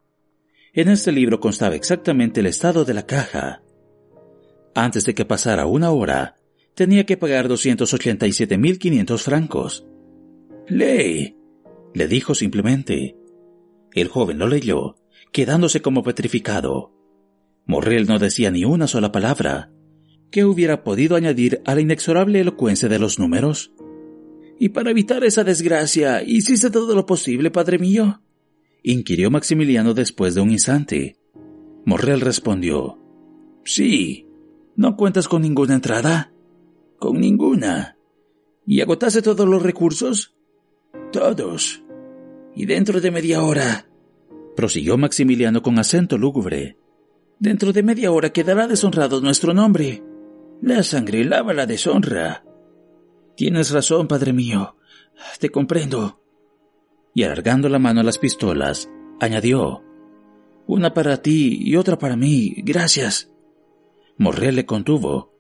En 0.74 0.88
este 0.88 1.12
libro 1.12 1.40
constaba 1.40 1.76
exactamente 1.76 2.40
el 2.40 2.46
estado 2.46 2.86
de 2.86 2.94
la 2.94 3.06
caja, 3.06 3.62
Antes 4.74 5.06
de 5.06 5.14
que 5.14 5.26
pasara 5.26 5.66
una 5.66 5.92
hora, 5.92 6.36
tenía 6.76 7.06
que 7.06 7.18
pagar 7.18 7.50
287.500 7.50 9.18
francos. 9.20 9.86
Lee, 10.68 11.36
le 11.94 12.08
dijo 12.08 12.34
simplemente. 12.34 13.18
El 13.94 14.08
joven 14.08 14.40
lo 14.40 14.48
leyó, 14.48 14.96
quedándose 15.34 15.82
como 15.82 16.04
petrificado. 16.04 16.94
Morrel 17.66 18.08
no 18.08 18.18
decía 18.18 18.50
ni 18.50 18.64
una 18.64 18.88
sola 18.88 19.12
palabra. 19.12 19.72
¿Qué 20.32 20.46
hubiera 20.46 20.86
podido 20.86 21.18
añadir 21.18 21.62
a 21.66 21.76
la 21.76 21.82
inexorable 21.82 22.40
elocuencia 22.40 22.88
de 22.88 23.00
los 23.00 23.20
números? 23.20 23.74
Y 24.58 24.70
para 24.70 24.92
evitar 24.92 25.26
esa 25.26 25.44
desgracia, 25.44 26.24
¿hiciste 26.24 26.70
todo 26.70 26.96
lo 26.96 27.06
posible, 27.06 27.52
padre 27.52 27.78
mío? 27.78 28.22
Inquirió 28.84 29.32
Maximiliano 29.32 29.94
después 29.94 30.36
de 30.36 30.42
un 30.42 30.52
instante. 30.52 31.18
Morrel 31.86 32.22
respondió, 32.22 33.02
Sí. 33.64 34.28
¿No 34.76 34.96
cuentas 34.96 35.28
con 35.28 35.42
ninguna 35.42 35.76
entrada? 35.76 36.32
Con 36.98 37.20
ninguna. 37.20 37.98
¿Y 38.66 38.82
agotaste 38.82 39.22
todos 39.22 39.48
los 39.48 39.62
recursos? 39.62 40.36
Todos. 41.12 41.84
Y 42.56 42.66
dentro 42.66 43.02
de 43.02 43.12
media 43.12 43.44
hora, 43.44 43.88
prosiguió 44.56 44.98
Maximiliano 44.98 45.62
con 45.62 45.78
acento 45.80 46.18
lúgubre, 46.18 46.78
dentro 47.40 47.74
de 47.74 47.84
media 47.84 48.12
hora 48.12 48.32
quedará 48.32 48.68
deshonrado 48.68 49.22
nuestro 49.22 49.54
nombre. 49.54 50.04
La 50.62 50.84
sangre 50.84 51.24
lava 51.26 51.54
la 51.54 51.66
deshonra. 51.66 52.46
Tienes 53.36 53.72
razón, 53.72 54.08
padre 54.08 54.32
mío. 54.34 54.76
Te 55.40 55.50
comprendo. 55.50 56.21
Y 57.14 57.24
alargando 57.24 57.70
la 57.70 57.80
mano 57.80 58.02
a 58.02 58.04
las 58.04 58.18
pistolas, 58.18 58.90
añadió, 59.20 59.84
Una 60.68 60.94
para 60.94 61.22
ti 61.22 61.60
y 61.62 61.76
otra 61.76 61.98
para 61.98 62.16
mí, 62.16 62.54
gracias. 62.58 63.32
Morrel 64.18 64.56
le 64.56 64.66
contuvo. 64.66 65.34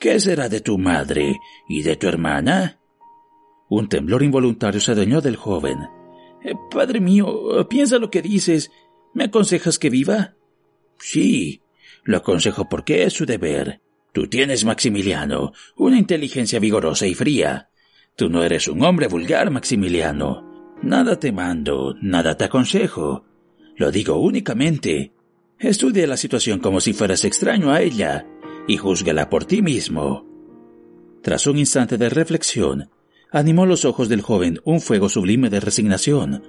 ¿Qué 0.00 0.20
será 0.20 0.48
de 0.48 0.60
tu 0.60 0.78
madre 0.78 1.40
y 1.68 1.82
de 1.82 1.96
tu 1.96 2.06
hermana? 2.06 2.78
Un 3.68 3.88
temblor 3.88 4.22
involuntario 4.22 4.80
se 4.80 4.92
adueñó 4.92 5.20
del 5.20 5.36
joven. 5.36 5.78
Eh, 6.44 6.54
padre 6.70 7.00
mío, 7.00 7.66
piensa 7.68 7.98
lo 7.98 8.10
que 8.10 8.22
dices. 8.22 8.70
¿Me 9.12 9.24
aconsejas 9.24 9.78
que 9.78 9.90
viva? 9.90 10.34
Sí, 10.98 11.62
lo 12.04 12.18
aconsejo 12.18 12.68
porque 12.68 13.02
es 13.02 13.12
su 13.12 13.26
deber. 13.26 13.82
Tú 14.12 14.28
tienes, 14.28 14.64
Maximiliano, 14.64 15.52
una 15.76 15.98
inteligencia 15.98 16.58
vigorosa 16.58 17.06
y 17.06 17.14
fría. 17.14 17.70
Tú 18.16 18.28
no 18.28 18.42
eres 18.42 18.68
un 18.68 18.82
hombre 18.84 19.06
vulgar, 19.06 19.50
Maximiliano. 19.50 20.47
Nada 20.82 21.18
te 21.18 21.32
mando, 21.32 21.94
nada 22.00 22.36
te 22.36 22.44
aconsejo. 22.44 23.24
Lo 23.76 23.90
digo 23.90 24.16
únicamente. 24.16 25.12
Estudia 25.58 26.06
la 26.06 26.16
situación 26.16 26.60
como 26.60 26.80
si 26.80 26.92
fueras 26.92 27.24
extraño 27.24 27.72
a 27.72 27.80
ella 27.80 28.26
y 28.66 28.76
júzgala 28.76 29.28
por 29.28 29.44
ti 29.44 29.62
mismo. 29.62 30.26
Tras 31.22 31.46
un 31.46 31.58
instante 31.58 31.98
de 31.98 32.08
reflexión, 32.08 32.90
animó 33.32 33.66
los 33.66 33.84
ojos 33.84 34.08
del 34.08 34.22
joven 34.22 34.60
un 34.64 34.80
fuego 34.80 35.08
sublime 35.08 35.50
de 35.50 35.60
resignación. 35.60 36.42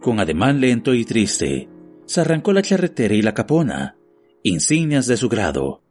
Con 0.00 0.18
ademán 0.18 0.60
lento 0.60 0.94
y 0.94 1.04
triste, 1.04 1.68
se 2.04 2.20
arrancó 2.20 2.52
la 2.52 2.62
charretera 2.62 3.14
y 3.14 3.22
la 3.22 3.34
capona, 3.34 3.96
insignias 4.42 5.06
de 5.06 5.16
su 5.16 5.28
grado, 5.28 5.82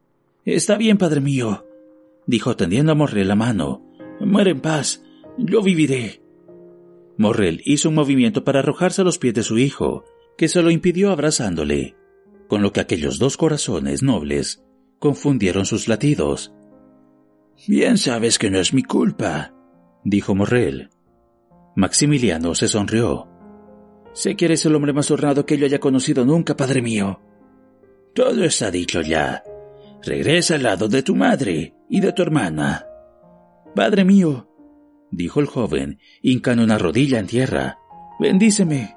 Está 0.47 0.77
bien, 0.77 0.97
padre 0.97 1.19
mío, 1.19 1.65
dijo 2.25 2.55
tendiendo 2.55 2.93
a 2.93 2.95
Morrel 2.95 3.27
la 3.27 3.35
mano. 3.35 3.81
Muere 4.21 4.51
en 4.51 4.61
paz. 4.61 5.03
Yo 5.37 5.61
viviré. 5.61 6.21
Morrel 7.17 7.61
hizo 7.65 7.89
un 7.89 7.95
movimiento 7.95 8.43
para 8.43 8.59
arrojarse 8.59 9.01
a 9.01 9.05
los 9.05 9.17
pies 9.17 9.33
de 9.33 9.43
su 9.43 9.57
hijo, 9.57 10.05
que 10.37 10.47
se 10.47 10.61
lo 10.61 10.71
impidió 10.71 11.11
abrazándole, 11.11 11.95
con 12.47 12.61
lo 12.61 12.71
que 12.71 12.79
aquellos 12.79 13.19
dos 13.19 13.37
corazones 13.37 14.03
nobles 14.03 14.63
confundieron 14.99 15.65
sus 15.65 15.87
latidos. 15.87 16.53
Bien 17.67 17.97
sabes 17.97 18.37
que 18.37 18.51
no 18.51 18.59
es 18.59 18.73
mi 18.73 18.83
culpa, 18.83 19.53
dijo 20.03 20.35
Morrel. 20.35 20.89
Maximiliano 21.75 22.55
se 22.55 22.67
sonrió. 22.67 23.27
Sé 24.13 24.35
que 24.35 24.45
eres 24.45 24.65
el 24.65 24.75
hombre 24.75 24.93
más 24.93 25.09
honrado 25.11 25.45
que 25.45 25.57
yo 25.57 25.65
haya 25.65 25.79
conocido 25.79 26.25
nunca, 26.25 26.55
padre 26.55 26.81
mío. 26.81 27.19
Todo 28.13 28.43
está 28.43 28.71
dicho 28.71 29.01
ya, 29.01 29.43
Regresa 30.03 30.55
al 30.55 30.63
lado 30.63 30.87
de 30.87 31.03
tu 31.03 31.15
madre 31.15 31.73
y 31.89 31.99
de 31.99 32.13
tu 32.13 32.21
hermana. 32.21 32.85
Padre 33.75 34.05
mío, 34.05 34.46
dijo 35.11 35.39
el 35.39 35.45
joven, 35.45 35.99
hincando 36.21 36.63
una 36.63 36.77
rodilla 36.77 37.19
en 37.19 37.27
tierra, 37.27 37.79
bendíceme. 38.19 38.95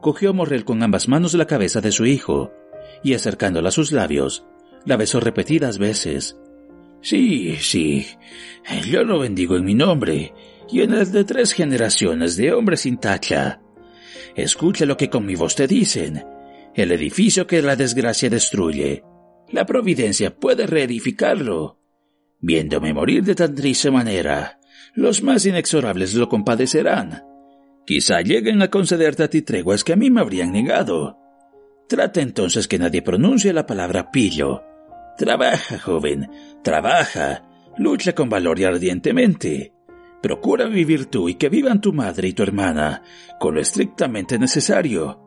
Cogió 0.00 0.34
Morrel 0.34 0.64
con 0.64 0.82
ambas 0.82 1.08
manos 1.08 1.34
la 1.34 1.46
cabeza 1.46 1.80
de 1.80 1.92
su 1.92 2.06
hijo 2.06 2.52
y 3.02 3.14
acercándola 3.14 3.68
a 3.68 3.72
sus 3.72 3.92
labios, 3.92 4.46
la 4.84 4.96
besó 4.96 5.20
repetidas 5.20 5.78
veces. 5.78 6.36
Sí, 7.00 7.56
sí, 7.56 8.06
yo 8.88 9.04
lo 9.04 9.18
bendigo 9.18 9.56
en 9.56 9.64
mi 9.64 9.74
nombre 9.74 10.32
y 10.70 10.80
en 10.80 10.94
el 10.94 11.10
de 11.12 11.24
tres 11.24 11.52
generaciones 11.52 12.36
de 12.36 12.52
hombres 12.52 12.80
sin 12.80 12.98
tacha. 12.98 13.60
Escucha 14.34 14.86
lo 14.86 14.96
que 14.96 15.08
con 15.10 15.24
mi 15.24 15.34
voz 15.34 15.54
te 15.54 15.66
dicen. 15.66 16.24
El 16.74 16.92
edificio 16.92 17.46
que 17.46 17.62
la 17.62 17.76
desgracia 17.76 18.28
destruye 18.28 19.02
la 19.48 19.64
providencia 19.64 20.34
puede 20.34 20.66
reedificarlo. 20.66 21.78
Viéndome 22.40 22.92
morir 22.92 23.22
de 23.24 23.34
tan 23.34 23.54
triste 23.54 23.90
manera, 23.90 24.58
los 24.96 25.22
más 25.22 25.46
inexorables 25.46 26.14
lo 26.14 26.28
compadecerán. 26.28 27.22
Quizá 27.86 28.20
lleguen 28.22 28.60
a 28.62 28.68
concederte 28.68 29.22
a 29.22 29.30
ti 29.30 29.42
treguas 29.42 29.84
que 29.84 29.92
a 29.92 29.96
mí 29.96 30.10
me 30.10 30.20
habrían 30.20 30.50
negado. 30.50 31.18
Trata 31.88 32.20
entonces 32.20 32.66
que 32.66 32.80
nadie 32.80 33.02
pronuncie 33.02 33.52
la 33.52 33.66
palabra 33.66 34.10
pillo. 34.10 34.64
Trabaja, 35.16 35.78
joven, 35.78 36.28
trabaja, 36.64 37.44
lucha 37.78 38.14
con 38.14 38.28
valor 38.28 38.58
y 38.58 38.64
ardientemente. 38.64 39.72
Procura 40.20 40.66
vivir 40.66 41.06
tú 41.06 41.28
y 41.28 41.36
que 41.36 41.48
vivan 41.48 41.80
tu 41.80 41.92
madre 41.92 42.26
y 42.26 42.32
tu 42.32 42.42
hermana, 42.42 43.02
con 43.38 43.54
lo 43.54 43.60
estrictamente 43.60 44.38
necesario 44.38 45.26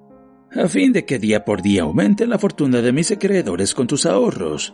a 0.55 0.67
fin 0.67 0.91
de 0.91 1.05
que 1.05 1.19
día 1.19 1.45
por 1.45 1.61
día 1.61 1.83
aumente 1.83 2.25
la 2.25 2.39
fortuna 2.39 2.81
de 2.81 2.91
mis 2.91 3.11
acreedores 3.11 3.73
con 3.75 3.87
tus 3.87 4.05
ahorros. 4.05 4.73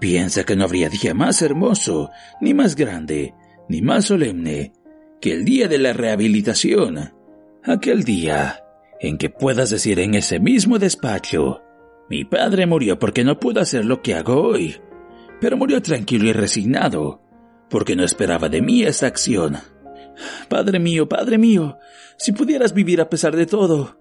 Piensa 0.00 0.44
que 0.44 0.56
no 0.56 0.64
habría 0.64 0.88
día 0.88 1.12
más 1.12 1.42
hermoso, 1.42 2.10
ni 2.40 2.54
más 2.54 2.76
grande, 2.76 3.34
ni 3.68 3.82
más 3.82 4.06
solemne 4.06 4.72
que 5.20 5.32
el 5.32 5.44
día 5.44 5.68
de 5.68 5.78
la 5.78 5.92
rehabilitación, 5.92 7.12
aquel 7.62 8.04
día 8.04 8.62
en 9.00 9.18
que 9.18 9.30
puedas 9.30 9.70
decir 9.70 9.98
en 10.00 10.14
ese 10.14 10.38
mismo 10.38 10.78
despacho, 10.78 11.62
mi 12.08 12.24
padre 12.24 12.66
murió 12.66 12.98
porque 12.98 13.24
no 13.24 13.40
pudo 13.40 13.60
hacer 13.60 13.84
lo 13.84 14.02
que 14.02 14.14
hago 14.14 14.40
hoy, 14.40 14.76
pero 15.40 15.56
murió 15.56 15.82
tranquilo 15.82 16.28
y 16.28 16.32
resignado, 16.32 17.22
porque 17.68 17.96
no 17.96 18.04
esperaba 18.04 18.48
de 18.48 18.62
mí 18.62 18.82
esa 18.84 19.06
acción. 19.06 19.56
Padre 20.48 20.78
mío, 20.78 21.08
Padre 21.08 21.36
mío, 21.36 21.78
si 22.16 22.32
pudieras 22.32 22.72
vivir 22.72 23.00
a 23.00 23.10
pesar 23.10 23.36
de 23.36 23.46
todo, 23.46 23.98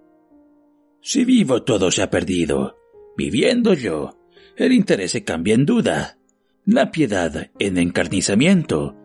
si 1.02 1.24
vivo 1.24 1.62
todo 1.62 1.92
se 1.92 2.02
ha 2.02 2.10
perdido. 2.10 2.78
Viviendo 3.18 3.74
yo, 3.74 4.18
el 4.58 4.74
interés 4.74 5.12
se 5.12 5.24
cambia 5.24 5.54
en 5.54 5.66
duda, 5.66 6.18
la 6.66 6.92
piedad 6.92 7.52
en 7.60 7.78
encarnizamiento. 7.78 8.96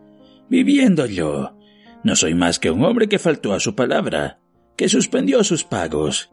Viviendo 0.51 1.07
yo, 1.07 1.57
no 2.03 2.17
soy 2.17 2.35
más 2.35 2.59
que 2.59 2.71
un 2.71 2.85
hombre 2.85 3.09
que 3.09 3.19
faltó 3.19 3.55
a 3.55 3.61
su 3.61 3.75
palabra, 3.75 4.41
que 4.77 4.89
suspendió 4.89 5.45
sus 5.45 5.65
pagos. 5.65 6.33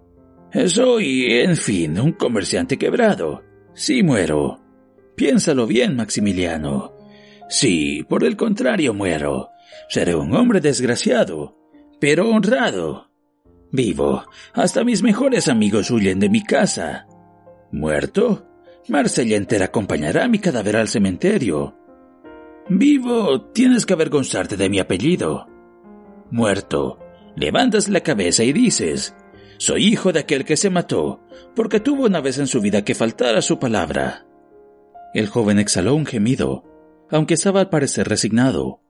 Soy, 0.66 1.26
en 1.32 1.56
fin, 1.56 2.00
un 2.00 2.14
comerciante 2.14 2.78
quebrado. 2.78 3.44
Si 3.74 4.02
muero. 4.02 4.60
Piénsalo 5.16 5.68
bien, 5.68 5.96
Maximiliano. 5.96 6.94
Si, 7.50 8.04
por 8.04 8.24
el 8.24 8.36
contrario, 8.36 8.94
muero, 8.94 9.50
seré 9.88 10.16
un 10.16 10.36
hombre 10.36 10.62
desgraciado, 10.62 11.58
pero 12.00 12.30
honrado. 12.30 13.12
Vivo, 13.72 14.24
hasta 14.54 14.84
mis 14.84 15.04
mejores 15.04 15.48
amigos 15.48 15.92
huyen 15.92 16.20
de 16.20 16.30
mi 16.30 16.44
casa. 16.44 17.08
Muerto, 17.72 18.48
Marcella 18.88 19.36
entera 19.38 19.66
acompañará 19.66 20.28
mi 20.28 20.40
cadáver 20.40 20.78
al 20.78 20.88
cementerio. 20.88 21.76
Vivo, 22.70 23.42
tienes 23.52 23.86
que 23.86 23.94
avergonzarte 23.94 24.58
de 24.58 24.70
mi 24.70 24.80
apellido. 24.80 25.48
Muerto, 26.32 27.00
levantas 27.36 27.88
la 27.88 28.02
cabeza 28.02 28.44
y 28.44 28.52
dices, 28.52 29.16
soy 29.58 29.86
hijo 29.86 30.12
de 30.12 30.20
aquel 30.20 30.44
que 30.44 30.58
se 30.58 30.70
mató, 30.70 31.22
porque 31.56 31.80
tuvo 31.80 32.06
una 32.06 32.22
vez 32.22 32.38
en 32.40 32.48
su 32.48 32.62
vida 32.62 32.84
que 32.84 32.96
faltar 32.96 33.36
a 33.36 33.42
su 33.42 33.60
palabra. 33.60 34.26
El 35.14 35.28
joven 35.28 35.60
exhaló 35.60 35.96
un 35.96 36.06
gemido, 36.06 36.64
aunque 37.10 37.36
estaba 37.36 37.62
al 37.62 37.70
parecer 37.70 38.10
resignado. 38.10 38.82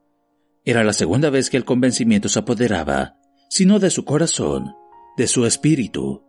Era 0.64 0.82
la 0.82 0.92
segunda 0.92 1.30
vez 1.30 1.48
que 1.48 1.56
el 1.56 1.64
convencimiento 1.64 2.28
se 2.28 2.40
apoderaba 2.40 3.18
sino 3.48 3.78
de 3.78 3.90
su 3.90 4.04
corazón, 4.04 4.76
de 5.16 5.26
su 5.26 5.46
espíritu. 5.46 6.24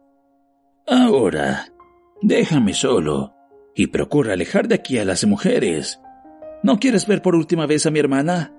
Ahora, 0.87 1.67
déjame 2.21 2.73
solo 2.73 3.35
y 3.75 3.87
procura 3.87 4.33
alejar 4.33 4.67
de 4.67 4.75
aquí 4.75 4.97
a 4.97 5.05
las 5.05 5.25
mujeres. 5.25 5.99
¿No 6.63 6.79
quieres 6.79 7.07
ver 7.07 7.21
por 7.21 7.35
última 7.35 7.65
vez 7.65 7.85
a 7.85 7.91
mi 7.91 7.99
hermana? 7.99 8.53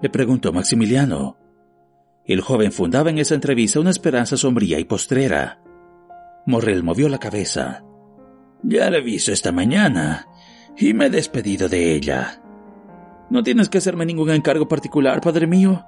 le 0.00 0.10
preguntó 0.10 0.52
Maximiliano. 0.52 1.36
El 2.24 2.40
joven 2.40 2.72
fundaba 2.72 3.10
en 3.10 3.18
esa 3.18 3.34
entrevista 3.34 3.80
una 3.80 3.90
esperanza 3.90 4.36
sombría 4.36 4.78
y 4.78 4.84
postrera. 4.84 5.60
Morrel 6.46 6.82
movió 6.82 7.08
la 7.08 7.18
cabeza. 7.18 7.84
Ya 8.62 8.90
la 8.90 8.98
he 8.98 9.02
visto 9.02 9.32
esta 9.32 9.52
mañana. 9.52 10.26
y 10.76 10.94
me 10.94 11.06
he 11.06 11.10
despedido 11.10 11.68
de 11.68 11.94
ella. 11.94 12.42
¿No 13.30 13.42
tienes 13.42 13.68
que 13.68 13.78
hacerme 13.78 14.06
ningún 14.06 14.30
encargo 14.30 14.68
particular, 14.68 15.20
padre 15.20 15.46
mío? 15.46 15.84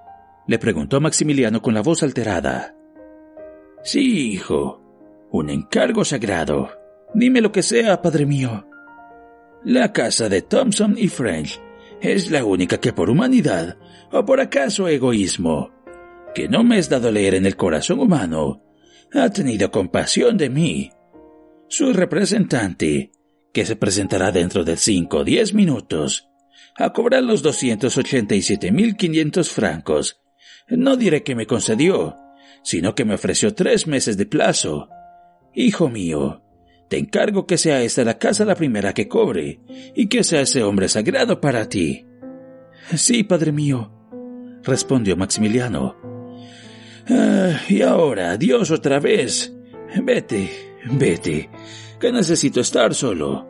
le 0.47 0.59
preguntó 0.59 1.01
Maximiliano 1.01 1.63
con 1.63 1.73
la 1.75 1.81
voz 1.83 2.03
alterada. 2.03 2.75
Sí, 3.83 4.33
hijo, 4.33 4.81
un 5.31 5.51
encargo 5.51 6.05
sagrado. 6.05 6.71
Dime 7.15 7.41
lo 7.41 7.53
que 7.53 7.63
sea, 7.63 8.03
padre 8.03 8.27
mío. 8.27 8.67
La 9.65 9.93
casa 9.93 10.29
de 10.29 10.43
Thompson 10.43 10.97
y 10.99 11.09
French 11.09 11.59
es 12.03 12.31
la 12.31 12.45
única 12.45 12.79
que 12.79 12.93
por 12.93 13.09
humanidad, 13.09 13.79
o 14.13 14.27
por 14.27 14.41
acaso 14.41 14.89
egoísmo, 14.89 15.73
que 16.35 16.49
no 16.49 16.63
me 16.63 16.77
has 16.77 16.91
dado 16.91 17.11
leer 17.11 17.35
en 17.35 17.47
el 17.47 17.57
corazón 17.57 17.99
humano, 17.99 18.63
ha 19.15 19.31
tenido 19.31 19.71
compasión 19.71 20.37
de 20.37 20.51
mí. 20.51 20.93
Su 21.69 21.95
representante, 21.95 23.11
que 23.55 23.65
se 23.65 23.77
presentará 23.77 24.33
dentro 24.33 24.65
de 24.65 24.77
cinco 24.77 25.21
o 25.21 25.25
diez 25.25 25.55
minutos, 25.55 26.29
a 26.77 26.93
cobrar 26.93 27.23
los 27.23 27.43
287.500 27.43 29.49
francos. 29.49 30.21
No 30.69 30.99
diré 30.99 31.23
que 31.23 31.35
me 31.35 31.47
concedió, 31.47 32.19
sino 32.63 32.95
que 32.95 33.07
me 33.07 33.15
ofreció 33.15 33.55
tres 33.55 33.87
meses 33.87 34.19
de 34.19 34.27
plazo. 34.27 34.91
Hijo 35.55 35.89
mío, 35.89 36.44
encargo 36.97 37.47
que 37.47 37.59
sea 37.59 37.83
esta 37.83 38.05
la 38.05 38.19
casa 38.19 38.45
la 38.45 38.55
primera 38.55 38.93
que 38.93 39.09
cobre, 39.09 39.61
y 39.95 40.09
que 40.09 40.25
sea 40.25 40.43
ese 40.43 40.63
hombre 40.63 40.89
sagrado 40.89 41.41
para 41.41 41.69
ti. 41.69 42.07
Sí, 42.95 43.25
padre 43.25 43.53
mío, 43.53 43.91
respondió 44.63 45.17
Maximiliano. 45.17 45.97
Ah, 47.09 47.61
y 47.69 47.83
ahora, 47.83 48.33
adiós 48.33 48.71
otra 48.71 48.99
vez. 49.01 49.55
Vete, 50.03 50.51
vete, 50.93 51.51
que 52.01 52.13
necesito 52.13 52.61
estar 52.61 52.95
solo. 52.95 53.49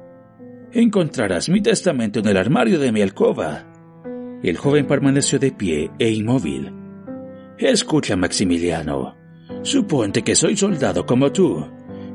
Encontrarás 0.72 1.48
mi 1.48 1.62
testamento 1.62 2.18
en 2.18 2.28
el 2.28 2.36
armario 2.36 2.78
de 2.78 2.92
mi 2.92 3.00
alcoba. 3.00 3.64
El 4.42 4.56
joven 4.56 4.86
permaneció 4.86 5.38
de 5.38 5.52
pie 5.52 5.90
e 5.98 6.10
inmóvil. 6.10 6.72
Escucha, 7.56 8.16
Maximiliano. 8.16 9.16
Suponte 9.62 10.22
que 10.22 10.34
soy 10.34 10.56
soldado 10.56 11.06
como 11.06 11.30
tú, 11.32 11.64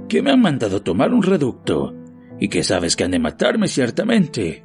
que 0.09 0.21
me 0.21 0.31
han 0.31 0.41
mandado 0.41 0.81
tomar 0.81 1.13
un 1.13 1.23
reducto 1.23 1.95
y 2.39 2.49
que 2.49 2.63
sabes 2.63 2.95
que 2.95 3.05
han 3.05 3.11
de 3.11 3.19
matarme 3.19 3.67
ciertamente. 3.67 4.63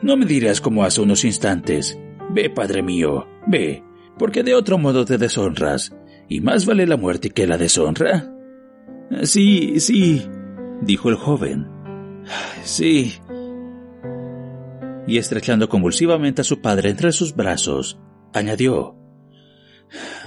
No 0.00 0.16
me 0.16 0.24
dirás 0.24 0.60
como 0.60 0.84
hace 0.84 1.00
unos 1.00 1.24
instantes. 1.24 1.98
Ve, 2.30 2.50
padre 2.50 2.82
mío, 2.82 3.26
ve, 3.46 3.82
porque 4.18 4.42
de 4.42 4.54
otro 4.54 4.78
modo 4.78 5.04
te 5.04 5.18
deshonras, 5.18 5.94
y 6.28 6.40
más 6.40 6.66
vale 6.66 6.86
la 6.86 6.96
muerte 6.96 7.30
que 7.30 7.46
la 7.46 7.58
deshonra. 7.58 8.32
Sí, 9.22 9.80
sí, 9.80 10.22
dijo 10.82 11.08
el 11.08 11.16
joven. 11.16 11.66
Sí. 12.62 13.14
Y 15.06 15.16
estrechando 15.16 15.68
convulsivamente 15.68 16.42
a 16.42 16.44
su 16.44 16.60
padre 16.60 16.90
entre 16.90 17.12
sus 17.12 17.34
brazos, 17.34 17.98
añadió, 18.34 18.98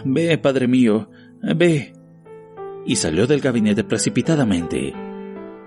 Ve, 0.03 0.37
padre 0.37 0.67
mío, 0.67 1.09
ve. 1.41 1.93
Y 2.85 2.95
salió 2.95 3.27
del 3.27 3.41
gabinete 3.41 3.83
precipitadamente. 3.83 4.93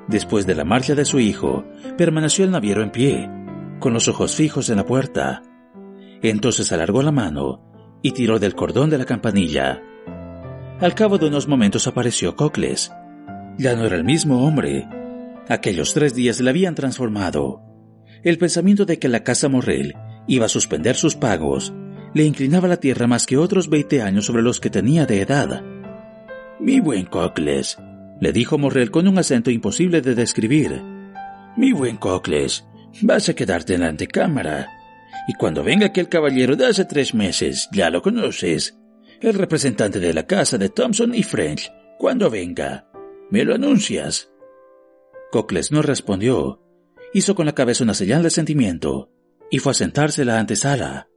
Después 0.08 0.46
de 0.46 0.54
la 0.54 0.64
marcha 0.64 0.94
de 0.94 1.04
su 1.04 1.20
hijo, 1.20 1.64
permaneció 1.96 2.44
el 2.44 2.50
naviero 2.50 2.82
en 2.82 2.90
pie, 2.90 3.30
con 3.78 3.92
los 3.92 4.08
ojos 4.08 4.34
fijos 4.34 4.68
en 4.70 4.76
la 4.76 4.84
puerta. 4.84 5.42
Entonces 6.22 6.72
alargó 6.72 7.02
la 7.02 7.12
mano 7.12 7.98
y 8.02 8.12
tiró 8.12 8.38
del 8.38 8.54
cordón 8.54 8.90
de 8.90 8.98
la 8.98 9.04
campanilla. 9.04 9.82
Al 10.80 10.94
cabo 10.94 11.18
de 11.18 11.28
unos 11.28 11.48
momentos 11.48 11.86
apareció 11.86 12.36
Cocles. 12.36 12.92
Ya 13.56 13.76
no 13.76 13.84
era 13.86 13.96
el 13.96 14.04
mismo 14.04 14.44
hombre, 14.44 14.88
Aquellos 15.48 15.92
tres 15.92 16.14
días 16.14 16.40
le 16.40 16.48
habían 16.48 16.74
transformado. 16.74 17.60
El 18.22 18.38
pensamiento 18.38 18.86
de 18.86 18.98
que 18.98 19.08
la 19.08 19.22
casa 19.22 19.50
Morrel 19.50 19.94
iba 20.26 20.46
a 20.46 20.48
suspender 20.48 20.96
sus 20.96 21.16
pagos 21.16 21.74
le 22.14 22.24
inclinaba 22.24 22.68
la 22.68 22.78
tierra 22.78 23.06
más 23.06 23.26
que 23.26 23.36
otros 23.36 23.68
veinte 23.68 24.00
años 24.00 24.24
sobre 24.24 24.42
los 24.42 24.60
que 24.60 24.70
tenía 24.70 25.04
de 25.04 25.20
edad. 25.20 25.62
Mi 26.60 26.80
buen 26.80 27.04
Cocles, 27.06 27.78
le 28.20 28.32
dijo 28.32 28.58
Morrel 28.58 28.90
con 28.90 29.08
un 29.08 29.18
acento 29.18 29.50
imposible 29.50 30.00
de 30.00 30.14
describir. 30.14 30.80
Mi 31.56 31.72
buen 31.72 31.96
Cocles, 31.96 32.64
vas 33.02 33.28
a 33.28 33.34
quedarte 33.34 33.74
en 33.74 33.80
la 33.80 33.88
antecámara. 33.88 34.68
Y 35.26 35.34
cuando 35.34 35.64
venga 35.64 35.86
aquel 35.86 36.08
caballero 36.08 36.54
de 36.54 36.66
hace 36.66 36.84
tres 36.84 37.12
meses, 37.12 37.68
ya 37.72 37.90
lo 37.90 38.02
conoces, 38.02 38.78
el 39.20 39.34
representante 39.34 39.98
de 39.98 40.14
la 40.14 40.26
casa 40.26 40.56
de 40.58 40.68
Thompson 40.68 41.14
y 41.14 41.22
French, 41.22 41.72
cuando 41.98 42.30
venga, 42.30 42.86
me 43.30 43.44
lo 43.44 43.54
anuncias. 43.54 44.30
Cocles 45.32 45.72
no 45.72 45.82
respondió. 45.82 46.62
Hizo 47.12 47.34
con 47.34 47.46
la 47.46 47.54
cabeza 47.54 47.84
una 47.84 47.94
señal 47.94 48.22
de 48.22 48.30
sentimiento 48.30 49.10
y 49.50 49.58
fue 49.58 49.72
a 49.72 49.74
sentarse 49.74 50.22
en 50.22 50.28
la 50.28 50.38
antesala. 50.38 51.08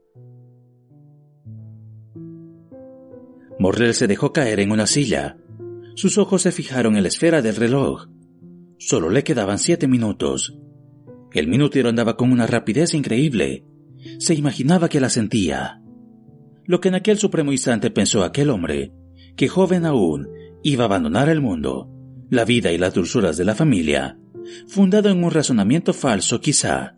Morrel 3.58 3.94
se 3.94 4.06
dejó 4.06 4.32
caer 4.32 4.60
en 4.60 4.70
una 4.70 4.86
silla. 4.86 5.36
Sus 5.94 6.18
ojos 6.18 6.42
se 6.42 6.52
fijaron 6.52 6.96
en 6.96 7.02
la 7.02 7.08
esfera 7.08 7.42
del 7.42 7.56
reloj. 7.56 8.06
Solo 8.78 9.10
le 9.10 9.24
quedaban 9.24 9.58
siete 9.58 9.88
minutos. 9.88 10.56
El 11.32 11.48
minutero 11.48 11.88
andaba 11.88 12.16
con 12.16 12.32
una 12.32 12.46
rapidez 12.46 12.94
increíble. 12.94 13.64
Se 14.18 14.34
imaginaba 14.34 14.88
que 14.88 15.00
la 15.00 15.10
sentía. 15.10 15.82
Lo 16.64 16.80
que 16.80 16.88
en 16.88 16.94
aquel 16.94 17.18
supremo 17.18 17.50
instante 17.50 17.90
pensó 17.90 18.22
aquel 18.22 18.50
hombre, 18.50 18.92
que 19.36 19.48
joven 19.48 19.86
aún 19.86 20.28
iba 20.62 20.84
a 20.84 20.86
abandonar 20.86 21.28
el 21.28 21.40
mundo, 21.40 21.90
la 22.30 22.44
vida 22.44 22.72
y 22.72 22.78
las 22.78 22.94
dulzuras 22.94 23.36
de 23.36 23.44
la 23.44 23.54
familia, 23.54 24.18
fundado 24.66 25.08
en 25.08 25.24
un 25.24 25.30
razonamiento 25.30 25.92
falso 25.92 26.40
quizá, 26.40 26.94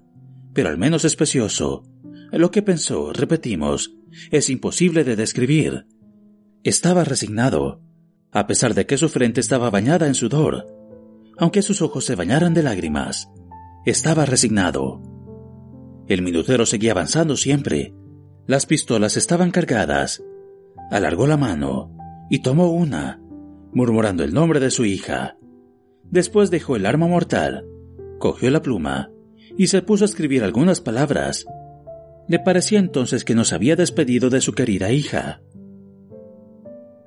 pero 0.52 0.68
al 0.68 0.78
menos 0.78 1.04
especioso. 1.04 1.84
Lo 2.32 2.50
que 2.50 2.62
pensó, 2.62 3.12
repetimos, 3.12 3.94
es 4.30 4.50
imposible 4.50 5.04
de 5.04 5.16
describir. 5.16 5.86
Estaba 6.62 7.04
resignado, 7.04 7.80
a 8.32 8.46
pesar 8.46 8.74
de 8.74 8.84
que 8.84 8.98
su 8.98 9.08
frente 9.08 9.40
estaba 9.40 9.70
bañada 9.70 10.06
en 10.06 10.14
sudor, 10.14 10.66
aunque 11.38 11.62
sus 11.62 11.80
ojos 11.80 12.04
se 12.04 12.16
bañaran 12.16 12.52
de 12.52 12.62
lágrimas. 12.62 13.30
Estaba 13.86 14.26
resignado. 14.26 15.00
El 16.06 16.20
minutero 16.20 16.66
seguía 16.66 16.92
avanzando 16.92 17.38
siempre. 17.38 17.94
Las 18.46 18.66
pistolas 18.66 19.16
estaban 19.16 19.52
cargadas. 19.52 20.22
Alargó 20.90 21.26
la 21.26 21.38
mano 21.38 21.96
y 22.28 22.42
tomó 22.42 22.70
una, 22.70 23.22
murmurando 23.72 24.22
el 24.22 24.34
nombre 24.34 24.60
de 24.60 24.70
su 24.70 24.84
hija. 24.84 25.38
Después 26.04 26.50
dejó 26.50 26.76
el 26.76 26.84
arma 26.84 27.06
mortal, 27.06 27.64
cogió 28.18 28.50
la 28.50 28.60
pluma 28.60 29.10
y 29.56 29.68
se 29.68 29.80
puso 29.80 30.04
a 30.04 30.08
escribir 30.08 30.44
algunas 30.44 30.82
palabras. 30.82 31.46
Le 32.28 32.38
parecía 32.38 32.80
entonces 32.80 33.24
que 33.24 33.34
nos 33.34 33.54
había 33.54 33.76
despedido 33.76 34.28
de 34.28 34.42
su 34.42 34.52
querida 34.52 34.92
hija. 34.92 35.40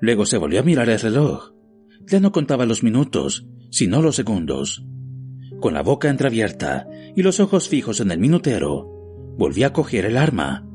Luego 0.00 0.26
se 0.26 0.38
volvió 0.38 0.60
a 0.60 0.64
mirar 0.64 0.88
el 0.88 1.00
reloj. 1.00 1.52
Ya 2.06 2.20
no 2.20 2.32
contaba 2.32 2.66
los 2.66 2.82
minutos, 2.82 3.46
sino 3.70 4.02
los 4.02 4.16
segundos. 4.16 4.84
Con 5.60 5.74
la 5.74 5.82
boca 5.82 6.10
entreabierta 6.10 6.86
y 7.16 7.22
los 7.22 7.40
ojos 7.40 7.68
fijos 7.68 8.00
en 8.00 8.10
el 8.10 8.18
minutero, 8.18 8.86
volvió 9.38 9.66
a 9.66 9.72
coger 9.72 10.04
el 10.04 10.16
arma, 10.16 10.68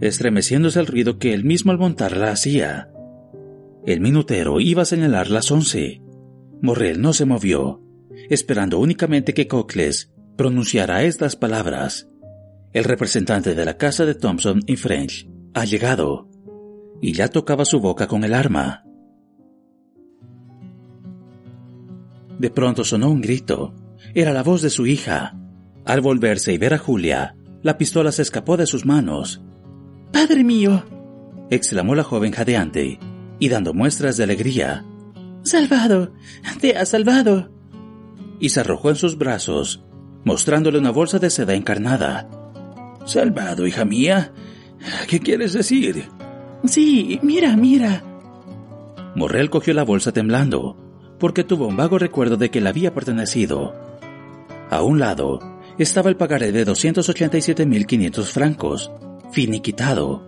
estremeciéndose 0.00 0.78
al 0.78 0.86
ruido 0.86 1.18
que 1.18 1.34
él 1.34 1.44
mismo 1.44 1.72
al 1.72 1.78
montarla 1.78 2.30
hacía. 2.30 2.90
El 3.84 4.00
minutero 4.00 4.60
iba 4.60 4.82
a 4.82 4.86
señalar 4.86 5.30
las 5.30 5.50
once. 5.50 6.00
Morrel 6.60 7.00
no 7.00 7.12
se 7.12 7.24
movió, 7.24 7.82
esperando 8.30 8.78
únicamente 8.78 9.34
que 9.34 9.48
Cocles 9.48 10.12
pronunciara 10.36 11.04
estas 11.04 11.36
palabras. 11.36 12.08
El 12.72 12.84
representante 12.84 13.54
de 13.54 13.64
la 13.64 13.76
casa 13.76 14.06
de 14.06 14.14
Thompson 14.14 14.60
y 14.66 14.76
French 14.76 15.28
ha 15.54 15.64
llegado, 15.64 16.30
y 17.02 17.12
ya 17.12 17.28
tocaba 17.28 17.66
su 17.66 17.80
boca 17.80 18.06
con 18.06 18.22
el 18.22 18.32
arma. 18.32 18.84
De 22.38 22.48
pronto 22.48 22.84
sonó 22.84 23.10
un 23.10 23.20
grito. 23.20 23.74
Era 24.14 24.32
la 24.32 24.42
voz 24.42 24.62
de 24.62 24.70
su 24.70 24.86
hija. 24.86 25.36
Al 25.84 26.00
volverse 26.00 26.52
y 26.52 26.58
ver 26.58 26.74
a 26.74 26.78
Julia, 26.78 27.34
la 27.62 27.76
pistola 27.76 28.12
se 28.12 28.22
escapó 28.22 28.56
de 28.56 28.66
sus 28.66 28.86
manos. 28.86 29.42
Padre 30.12 30.44
mío, 30.44 30.84
exclamó 31.50 31.96
la 31.96 32.04
joven 32.04 32.32
jadeante 32.32 33.00
y 33.40 33.48
dando 33.48 33.74
muestras 33.74 34.16
de 34.16 34.24
alegría. 34.24 34.84
Salvado. 35.42 36.12
Te 36.60 36.76
has 36.76 36.90
salvado. 36.90 37.50
Y 38.38 38.50
se 38.50 38.60
arrojó 38.60 38.90
en 38.90 38.96
sus 38.96 39.18
brazos, 39.18 39.84
mostrándole 40.24 40.78
una 40.78 40.90
bolsa 40.90 41.18
de 41.18 41.30
seda 41.30 41.54
encarnada. 41.54 42.28
Salvado, 43.06 43.66
hija 43.66 43.84
mía. 43.84 44.32
¿Qué 45.08 45.18
quieres 45.18 45.52
decir? 45.52 46.08
Sí, 46.64 47.18
mira, 47.22 47.56
mira. 47.56 48.02
Morrel 49.14 49.50
cogió 49.50 49.74
la 49.74 49.84
bolsa 49.84 50.12
temblando, 50.12 50.76
porque 51.18 51.44
tuvo 51.44 51.66
un 51.66 51.76
vago 51.76 51.98
recuerdo 51.98 52.36
de 52.36 52.50
que 52.50 52.60
le 52.60 52.68
había 52.68 52.94
pertenecido. 52.94 53.74
A 54.70 54.82
un 54.82 54.98
lado 54.98 55.40
estaba 55.78 56.08
el 56.08 56.16
pagaré 56.16 56.52
de 56.52 56.66
287.500 56.66 58.24
francos, 58.24 58.92
finiquitado, 59.32 60.22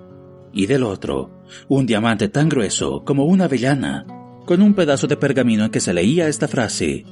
y 0.52 0.66
del 0.66 0.82
otro, 0.82 1.30
un 1.68 1.86
diamante 1.86 2.28
tan 2.28 2.48
grueso 2.48 3.04
como 3.04 3.24
una 3.24 3.44
avellana, 3.44 4.06
con 4.44 4.62
un 4.62 4.74
pedazo 4.74 5.06
de 5.06 5.16
pergamino 5.16 5.64
en 5.64 5.70
que 5.70 5.80
se 5.80 5.94
leía 5.94 6.28
esta 6.28 6.48
frase, 6.48 7.04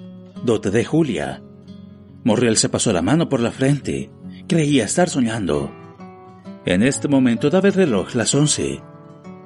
dote 0.44 0.70
de 0.70 0.84
Julia. 0.84 1.42
Morriel 2.24 2.56
se 2.56 2.68
pasó 2.68 2.92
la 2.92 3.02
mano 3.02 3.28
por 3.28 3.40
la 3.40 3.50
frente. 3.50 4.10
Creía 4.46 4.84
estar 4.84 5.08
soñando. 5.08 5.72
En 6.64 6.82
este 6.82 7.08
momento 7.08 7.50
daba 7.50 7.68
el 7.68 7.74
reloj 7.74 8.14
las 8.14 8.34
once. 8.34 8.80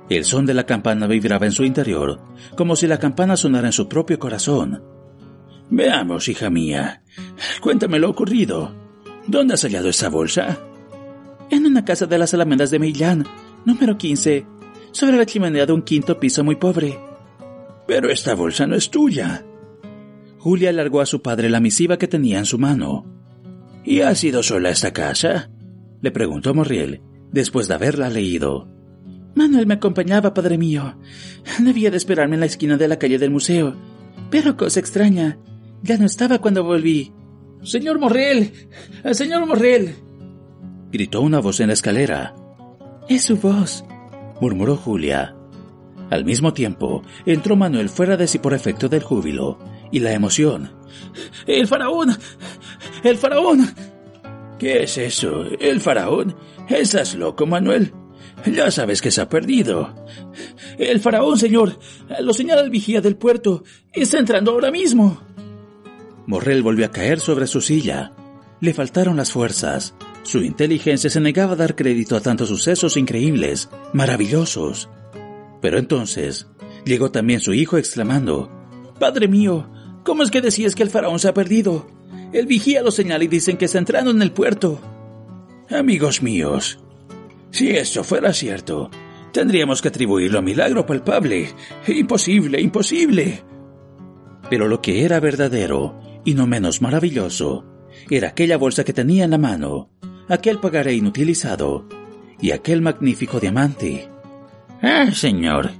El 0.08 0.24
son 0.24 0.46
de 0.46 0.54
la 0.54 0.66
campana 0.66 1.06
vibraba 1.06 1.46
en 1.46 1.52
su 1.52 1.64
interior, 1.64 2.20
como 2.56 2.76
si 2.76 2.86
la 2.86 2.98
campana 2.98 3.36
sonara 3.36 3.68
en 3.68 3.72
su 3.72 3.88
propio 3.88 4.18
corazón. 4.18 4.82
Veamos, 5.68 6.28
hija 6.28 6.48
mía. 6.48 7.02
Cuéntame 7.60 7.98
lo 7.98 8.10
ocurrido. 8.10 8.72
¿Dónde 9.26 9.54
has 9.54 9.62
hallado 9.62 9.88
esa 9.88 10.08
bolsa? 10.08 10.58
En 11.50 11.66
una 11.66 11.84
casa 11.84 12.06
de 12.06 12.18
las 12.18 12.34
Alamedas 12.34 12.70
de 12.70 12.78
Millán, 12.78 13.26
número 13.64 13.98
15, 13.98 14.46
sobre 14.92 15.16
la 15.16 15.26
chimenea 15.26 15.66
de 15.66 15.72
un 15.72 15.82
quinto 15.82 16.20
piso 16.20 16.44
muy 16.44 16.54
pobre. 16.54 16.98
Pero 17.88 18.08
esta 18.10 18.34
bolsa 18.34 18.66
no 18.66 18.76
es 18.76 18.90
tuya. 18.90 19.44
Julia 20.38 20.70
alargó 20.70 21.00
a 21.00 21.06
su 21.06 21.22
padre 21.22 21.50
la 21.50 21.60
misiva 21.60 21.98
que 21.98 22.06
tenía 22.06 22.38
en 22.38 22.46
su 22.46 22.58
mano. 22.58 23.04
¿Y 23.84 24.00
has 24.00 24.22
ido 24.22 24.42
sola 24.44 24.68
a 24.68 24.72
esta 24.72 24.92
casa? 24.92 25.50
le 26.00 26.10
preguntó 26.12 26.54
Morriel, 26.54 27.02
después 27.32 27.66
de 27.66 27.74
haberla 27.74 28.10
leído. 28.10 28.75
Manuel 29.36 29.66
me 29.66 29.74
acompañaba, 29.74 30.32
padre 30.32 30.56
mío. 30.56 30.96
Debía 31.60 31.90
de 31.90 31.98
esperarme 31.98 32.34
en 32.34 32.40
la 32.40 32.46
esquina 32.46 32.78
de 32.78 32.88
la 32.88 32.98
calle 32.98 33.18
del 33.18 33.30
museo. 33.30 33.76
Pero 34.30 34.56
cosa 34.56 34.80
extraña, 34.80 35.38
ya 35.82 35.98
no 35.98 36.06
estaba 36.06 36.38
cuando 36.38 36.64
volví. 36.64 37.12
Señor 37.62 38.00
Morriel. 38.00 38.52
Señor 39.12 39.46
Morriel. 39.46 39.94
Gritó 40.90 41.20
una 41.20 41.40
voz 41.40 41.60
en 41.60 41.68
la 41.68 41.74
escalera. 41.74 42.34
Es 43.10 43.24
su 43.24 43.36
voz, 43.36 43.84
murmuró 44.40 44.76
Julia. 44.76 45.36
Al 46.08 46.24
mismo 46.24 46.54
tiempo, 46.54 47.02
entró 47.26 47.56
Manuel 47.56 47.90
fuera 47.90 48.16
de 48.16 48.26
sí 48.26 48.38
por 48.38 48.54
efecto 48.54 48.88
del 48.88 49.02
júbilo 49.02 49.58
y 49.92 50.00
la 50.00 50.12
emoción. 50.12 50.72
¡El 51.46 51.66
faraón! 51.66 52.16
¡El 53.02 53.18
faraón! 53.18 53.68
¿Qué 54.58 54.84
es 54.84 54.96
eso? 54.96 55.44
¿El 55.60 55.80
faraón? 55.80 56.34
¿Estás 56.68 57.14
loco, 57.14 57.44
Manuel? 57.46 57.92
Ya 58.44 58.70
sabes 58.70 59.00
que 59.00 59.10
se 59.10 59.20
ha 59.20 59.28
perdido. 59.28 59.94
El 60.78 61.00
faraón, 61.00 61.38
señor. 61.38 61.78
Lo 62.20 62.32
señala 62.32 62.60
el 62.60 62.70
vigía 62.70 63.00
del 63.00 63.16
puerto. 63.16 63.64
Está 63.92 64.18
entrando 64.18 64.52
ahora 64.52 64.70
mismo. 64.70 65.20
Morrel 66.26 66.62
volvió 66.62 66.86
a 66.86 66.90
caer 66.90 67.20
sobre 67.20 67.46
su 67.46 67.60
silla. 67.60 68.12
Le 68.60 68.74
faltaron 68.74 69.16
las 69.16 69.32
fuerzas. 69.32 69.94
Su 70.22 70.42
inteligencia 70.42 71.08
se 71.08 71.20
negaba 71.20 71.52
a 71.52 71.56
dar 71.56 71.76
crédito 71.76 72.16
a 72.16 72.20
tantos 72.20 72.48
sucesos 72.48 72.96
increíbles, 72.96 73.68
maravillosos. 73.92 74.88
Pero 75.60 75.78
entonces 75.78 76.48
llegó 76.84 77.10
también 77.10 77.40
su 77.40 77.52
hijo 77.54 77.78
exclamando, 77.78 78.50
Padre 78.98 79.28
mío, 79.28 79.70
¿cómo 80.04 80.22
es 80.22 80.30
que 80.30 80.40
decías 80.40 80.74
que 80.74 80.82
el 80.82 80.90
faraón 80.90 81.18
se 81.18 81.28
ha 81.28 81.34
perdido? 81.34 81.86
El 82.32 82.46
vigía 82.46 82.82
lo 82.82 82.90
señala 82.90 83.24
y 83.24 83.28
dicen 83.28 83.56
que 83.56 83.66
está 83.66 83.78
entrando 83.78 84.10
en 84.10 84.22
el 84.22 84.32
puerto. 84.32 84.80
Amigos 85.70 86.22
míos, 86.22 86.78
si 87.56 87.70
esto 87.70 88.04
fuera 88.04 88.34
cierto, 88.34 88.90
tendríamos 89.32 89.80
que 89.80 89.88
atribuirlo 89.88 90.40
a 90.40 90.42
milagro 90.42 90.84
palpable. 90.84 91.48
Imposible, 91.88 92.60
imposible. 92.60 93.44
Pero 94.50 94.68
lo 94.68 94.82
que 94.82 95.06
era 95.06 95.20
verdadero, 95.20 95.98
y 96.22 96.34
no 96.34 96.46
menos 96.46 96.82
maravilloso, 96.82 97.64
era 98.10 98.28
aquella 98.28 98.58
bolsa 98.58 98.84
que 98.84 98.92
tenía 98.92 99.24
en 99.24 99.30
la 99.30 99.38
mano, 99.38 99.88
aquel 100.28 100.58
pagaré 100.58 100.92
inutilizado 100.92 101.88
y 102.42 102.50
aquel 102.50 102.82
magnífico 102.82 103.40
diamante. 103.40 104.06
Ah, 104.82 105.10
señor, 105.12 105.70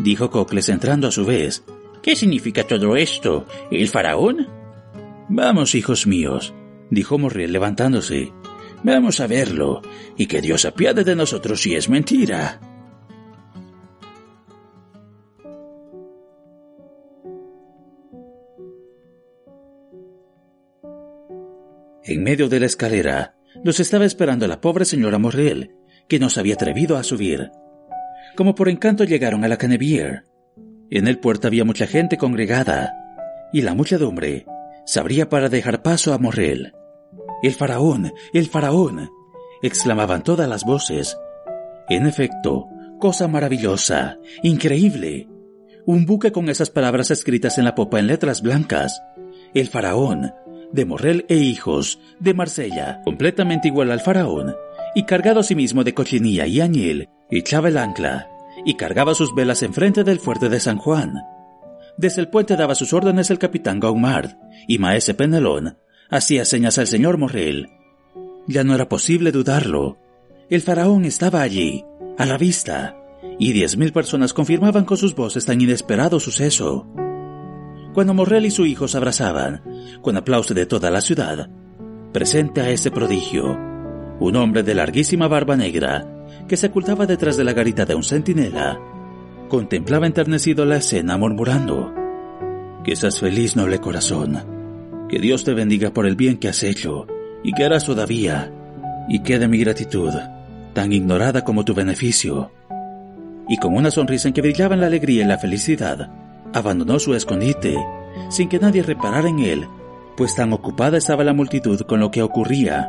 dijo 0.00 0.32
Cocles 0.32 0.68
entrando 0.68 1.06
a 1.06 1.12
su 1.12 1.24
vez. 1.24 1.62
¿Qué 2.02 2.16
significa 2.16 2.64
todo 2.64 2.96
esto? 2.96 3.46
¿El 3.70 3.86
faraón? 3.86 4.48
Vamos, 5.28 5.76
hijos 5.76 6.08
míos, 6.08 6.54
dijo 6.90 7.18
Morriel 7.18 7.52
levantándose. 7.52 8.32
Vamos 8.82 9.20
a 9.20 9.26
verlo, 9.26 9.82
y 10.16 10.26
que 10.26 10.40
Dios 10.40 10.64
apiade 10.64 11.04
de 11.04 11.14
nosotros 11.14 11.62
si 11.62 11.74
es 11.74 11.88
mentira. 11.88 12.60
En 22.02 22.24
medio 22.24 22.48
de 22.48 22.58
la 22.58 22.66
escalera, 22.66 23.36
los 23.62 23.78
estaba 23.78 24.04
esperando 24.04 24.48
la 24.48 24.60
pobre 24.60 24.84
señora 24.84 25.18
Morriel, 25.18 25.76
que 26.08 26.18
no 26.18 26.30
se 26.30 26.40
había 26.40 26.54
atrevido 26.54 26.96
a 26.96 27.04
subir. 27.04 27.50
Como 28.36 28.54
por 28.54 28.68
encanto 28.68 29.04
llegaron 29.04 29.44
a 29.44 29.48
la 29.48 29.58
Canebier. 29.58 30.24
En 30.90 31.06
el 31.06 31.18
puerto 31.18 31.46
había 31.46 31.64
mucha 31.64 31.86
gente 31.86 32.16
congregada, 32.16 32.94
y 33.52 33.62
la 33.62 33.74
muchedumbre 33.74 34.46
se 34.86 34.98
abría 34.98 35.28
para 35.28 35.48
dejar 35.48 35.82
paso 35.82 36.14
a 36.14 36.18
Morrel. 36.18 36.72
El 37.42 37.54
faraón, 37.54 38.12
el 38.34 38.48
faraón, 38.48 39.10
exclamaban 39.62 40.22
todas 40.22 40.48
las 40.48 40.64
voces. 40.64 41.16
En 41.88 42.06
efecto, 42.06 42.66
cosa 42.98 43.28
maravillosa, 43.28 44.18
increíble. 44.42 45.26
Un 45.86 46.04
buque 46.04 46.32
con 46.32 46.50
esas 46.50 46.68
palabras 46.68 47.10
escritas 47.10 47.56
en 47.56 47.64
la 47.64 47.74
popa 47.74 47.98
en 47.98 48.08
letras 48.08 48.42
blancas. 48.42 49.02
El 49.54 49.68
faraón, 49.68 50.32
de 50.70 50.84
Morrel 50.84 51.24
e 51.28 51.36
hijos, 51.36 51.98
de 52.18 52.34
Marsella, 52.34 53.00
completamente 53.04 53.68
igual 53.68 53.90
al 53.90 54.00
faraón, 54.00 54.54
y 54.94 55.04
cargado 55.04 55.40
a 55.40 55.42
sí 55.42 55.54
mismo 55.54 55.82
de 55.82 55.94
cochinilla 55.94 56.46
y 56.46 56.60
añil, 56.60 57.08
echaba 57.30 57.68
el 57.68 57.78
ancla, 57.78 58.28
y 58.66 58.74
cargaba 58.74 59.14
sus 59.14 59.34
velas 59.34 59.62
enfrente 59.62 60.04
del 60.04 60.20
fuerte 60.20 60.50
de 60.50 60.60
San 60.60 60.76
Juan. 60.76 61.14
Desde 61.96 62.20
el 62.20 62.28
puente 62.28 62.56
daba 62.56 62.74
sus 62.74 62.92
órdenes 62.92 63.30
el 63.30 63.38
capitán 63.38 63.80
Gaumard, 63.80 64.36
y 64.68 64.78
Maese 64.78 65.14
Penelón 65.14 65.78
hacía 66.10 66.44
señas 66.44 66.78
al 66.78 66.86
señor 66.86 67.18
Morrel. 67.18 67.70
Ya 68.46 68.64
no 68.64 68.74
era 68.74 68.88
posible 68.88 69.32
dudarlo. 69.32 69.98
El 70.48 70.60
faraón 70.60 71.04
estaba 71.04 71.42
allí, 71.42 71.84
a 72.18 72.26
la 72.26 72.36
vista, 72.36 72.96
y 73.38 73.52
diez 73.52 73.76
mil 73.76 73.92
personas 73.92 74.32
confirmaban 74.32 74.84
con 74.84 74.96
sus 74.96 75.14
voces 75.14 75.46
tan 75.46 75.60
inesperado 75.60 76.18
suceso. 76.18 76.86
Cuando 77.94 78.14
Morrel 78.14 78.46
y 78.46 78.50
su 78.50 78.66
hijo 78.66 78.88
se 78.88 78.96
abrazaban, 78.96 79.62
con 80.02 80.16
aplauso 80.16 80.52
de 80.52 80.66
toda 80.66 80.90
la 80.90 81.00
ciudad, 81.00 81.48
presente 82.12 82.60
a 82.60 82.70
ese 82.70 82.90
prodigio, 82.90 83.58
un 84.18 84.36
hombre 84.36 84.62
de 84.62 84.74
larguísima 84.74 85.28
barba 85.28 85.56
negra, 85.56 86.26
que 86.48 86.56
se 86.56 86.66
ocultaba 86.66 87.06
detrás 87.06 87.36
de 87.36 87.44
la 87.44 87.52
garita 87.52 87.86
de 87.86 87.94
un 87.94 88.02
centinela, 88.02 88.80
contemplaba 89.48 90.06
enternecido 90.06 90.64
la 90.64 90.76
escena 90.76 91.16
murmurando, 91.16 91.94
seas 92.94 93.20
feliz, 93.20 93.54
noble 93.54 93.78
corazón 93.78 94.59
que 95.10 95.18
Dios 95.18 95.42
te 95.42 95.54
bendiga 95.54 95.90
por 95.90 96.06
el 96.06 96.14
bien 96.14 96.38
que 96.38 96.48
has 96.48 96.62
hecho 96.62 97.06
y 97.42 97.52
que 97.52 97.64
harás 97.64 97.84
todavía, 97.84 98.52
y 99.08 99.20
quede 99.20 99.48
mi 99.48 99.58
gratitud, 99.58 100.12
tan 100.72 100.92
ignorada 100.92 101.42
como 101.42 101.64
tu 101.64 101.74
beneficio. 101.74 102.52
Y 103.48 103.56
con 103.56 103.74
una 103.74 103.90
sonrisa 103.90 104.28
en 104.28 104.34
que 104.34 104.42
brillaban 104.42 104.80
la 104.80 104.86
alegría 104.86 105.24
y 105.24 105.26
la 105.26 105.38
felicidad, 105.38 106.10
abandonó 106.52 107.00
su 107.00 107.14
escondite, 107.14 107.76
sin 108.28 108.48
que 108.48 108.60
nadie 108.60 108.82
reparara 108.82 109.28
en 109.28 109.40
él, 109.40 109.66
pues 110.16 110.36
tan 110.36 110.52
ocupada 110.52 110.98
estaba 110.98 111.24
la 111.24 111.32
multitud 111.32 111.80
con 111.80 111.98
lo 111.98 112.12
que 112.12 112.22
ocurría, 112.22 112.88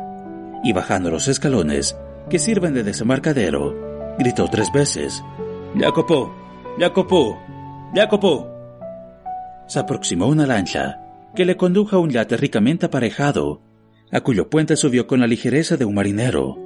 y 0.62 0.72
bajando 0.72 1.10
los 1.10 1.26
escalones, 1.26 1.96
que 2.30 2.38
sirven 2.38 2.74
de 2.74 2.84
desembarcadero, 2.84 4.14
gritó 4.18 4.46
tres 4.48 4.70
veces, 4.72 5.24
Jacopo, 5.76 6.32
Jacopo, 6.78 7.38
Jacopo. 7.94 8.48
Se 9.66 9.80
aproximó 9.80 10.26
una 10.26 10.46
lancha, 10.46 11.01
que 11.34 11.44
le 11.44 11.56
condujo 11.56 11.96
a 11.96 11.98
un 11.98 12.10
yate 12.10 12.36
ricamente 12.36 12.86
aparejado, 12.86 13.62
a 14.10 14.20
cuyo 14.20 14.50
puente 14.50 14.76
subió 14.76 15.06
con 15.06 15.20
la 15.20 15.26
ligereza 15.26 15.76
de 15.76 15.84
un 15.84 15.94
marinero. 15.94 16.58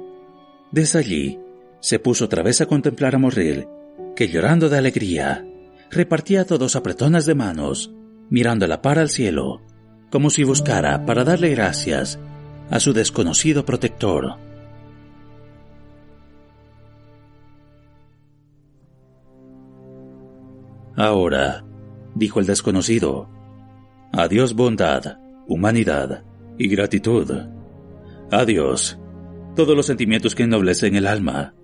Desde 0.71 0.99
allí, 0.99 1.39
se 1.79 1.99
puso 1.99 2.25
otra 2.25 2.43
vez 2.43 2.59
a 2.61 2.65
contemplar 2.65 3.15
a 3.15 3.19
Morrel, 3.19 3.67
que 4.15 4.27
llorando 4.27 4.67
de 4.67 4.77
alegría, 4.77 5.45
repartía 5.89 6.41
a 6.41 6.45
todos 6.45 6.75
apretonas 6.75 7.25
de 7.25 7.35
manos, 7.35 7.93
mirando 8.29 8.67
la 8.67 8.81
par 8.81 8.99
al 8.99 9.09
cielo, 9.09 9.61
como 10.09 10.29
si 10.29 10.43
buscara 10.43 11.05
para 11.05 11.23
darle 11.23 11.49
gracias 11.49 12.19
a 12.69 12.79
su 12.79 12.93
desconocido 12.93 13.65
protector. 13.65 14.35
Ahora, 20.97 21.63
dijo 22.15 22.39
el 22.39 22.47
desconocido, 22.47 23.29
Adiós 24.11 24.53
bondad, 24.53 25.17
humanidad 25.47 26.23
y 26.57 26.67
gratitud. 26.67 27.31
Adiós 28.31 28.99
todos 29.55 29.75
los 29.75 29.87
sentimientos 29.87 30.35
que 30.35 30.43
ennoblecen 30.43 30.95
el 30.95 31.07
alma. 31.07 31.55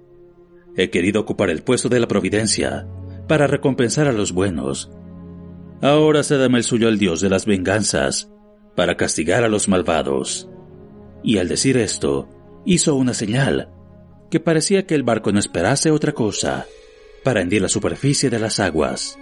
He 0.75 0.89
querido 0.89 1.21
ocupar 1.21 1.49
el 1.49 1.61
puesto 1.61 1.89
de 1.89 1.99
la 1.99 2.07
providencia 2.07 2.87
para 3.27 3.47
recompensar 3.47 4.07
a 4.07 4.11
los 4.11 4.31
buenos. 4.31 4.91
Ahora 5.81 6.23
se 6.23 6.37
dame 6.37 6.57
el 6.57 6.63
suyo 6.63 6.87
al 6.87 6.97
Dios 6.97 7.21
de 7.21 7.29
las 7.29 7.45
venganzas 7.45 8.31
para 8.75 8.97
castigar 8.97 9.43
a 9.43 9.49
los 9.49 9.67
malvados. 9.67 10.49
Y 11.23 11.37
al 11.37 11.47
decir 11.47 11.77
esto, 11.77 12.29
hizo 12.65 12.95
una 12.95 13.13
señal 13.13 13.69
que 14.31 14.39
parecía 14.39 14.87
que 14.87 14.95
el 14.95 15.03
barco 15.03 15.31
no 15.31 15.39
esperase 15.39 15.91
otra 15.91 16.13
cosa 16.13 16.65
para 17.23 17.41
hendir 17.41 17.61
la 17.61 17.69
superficie 17.69 18.29
de 18.29 18.39
las 18.39 18.59
aguas. 18.59 19.19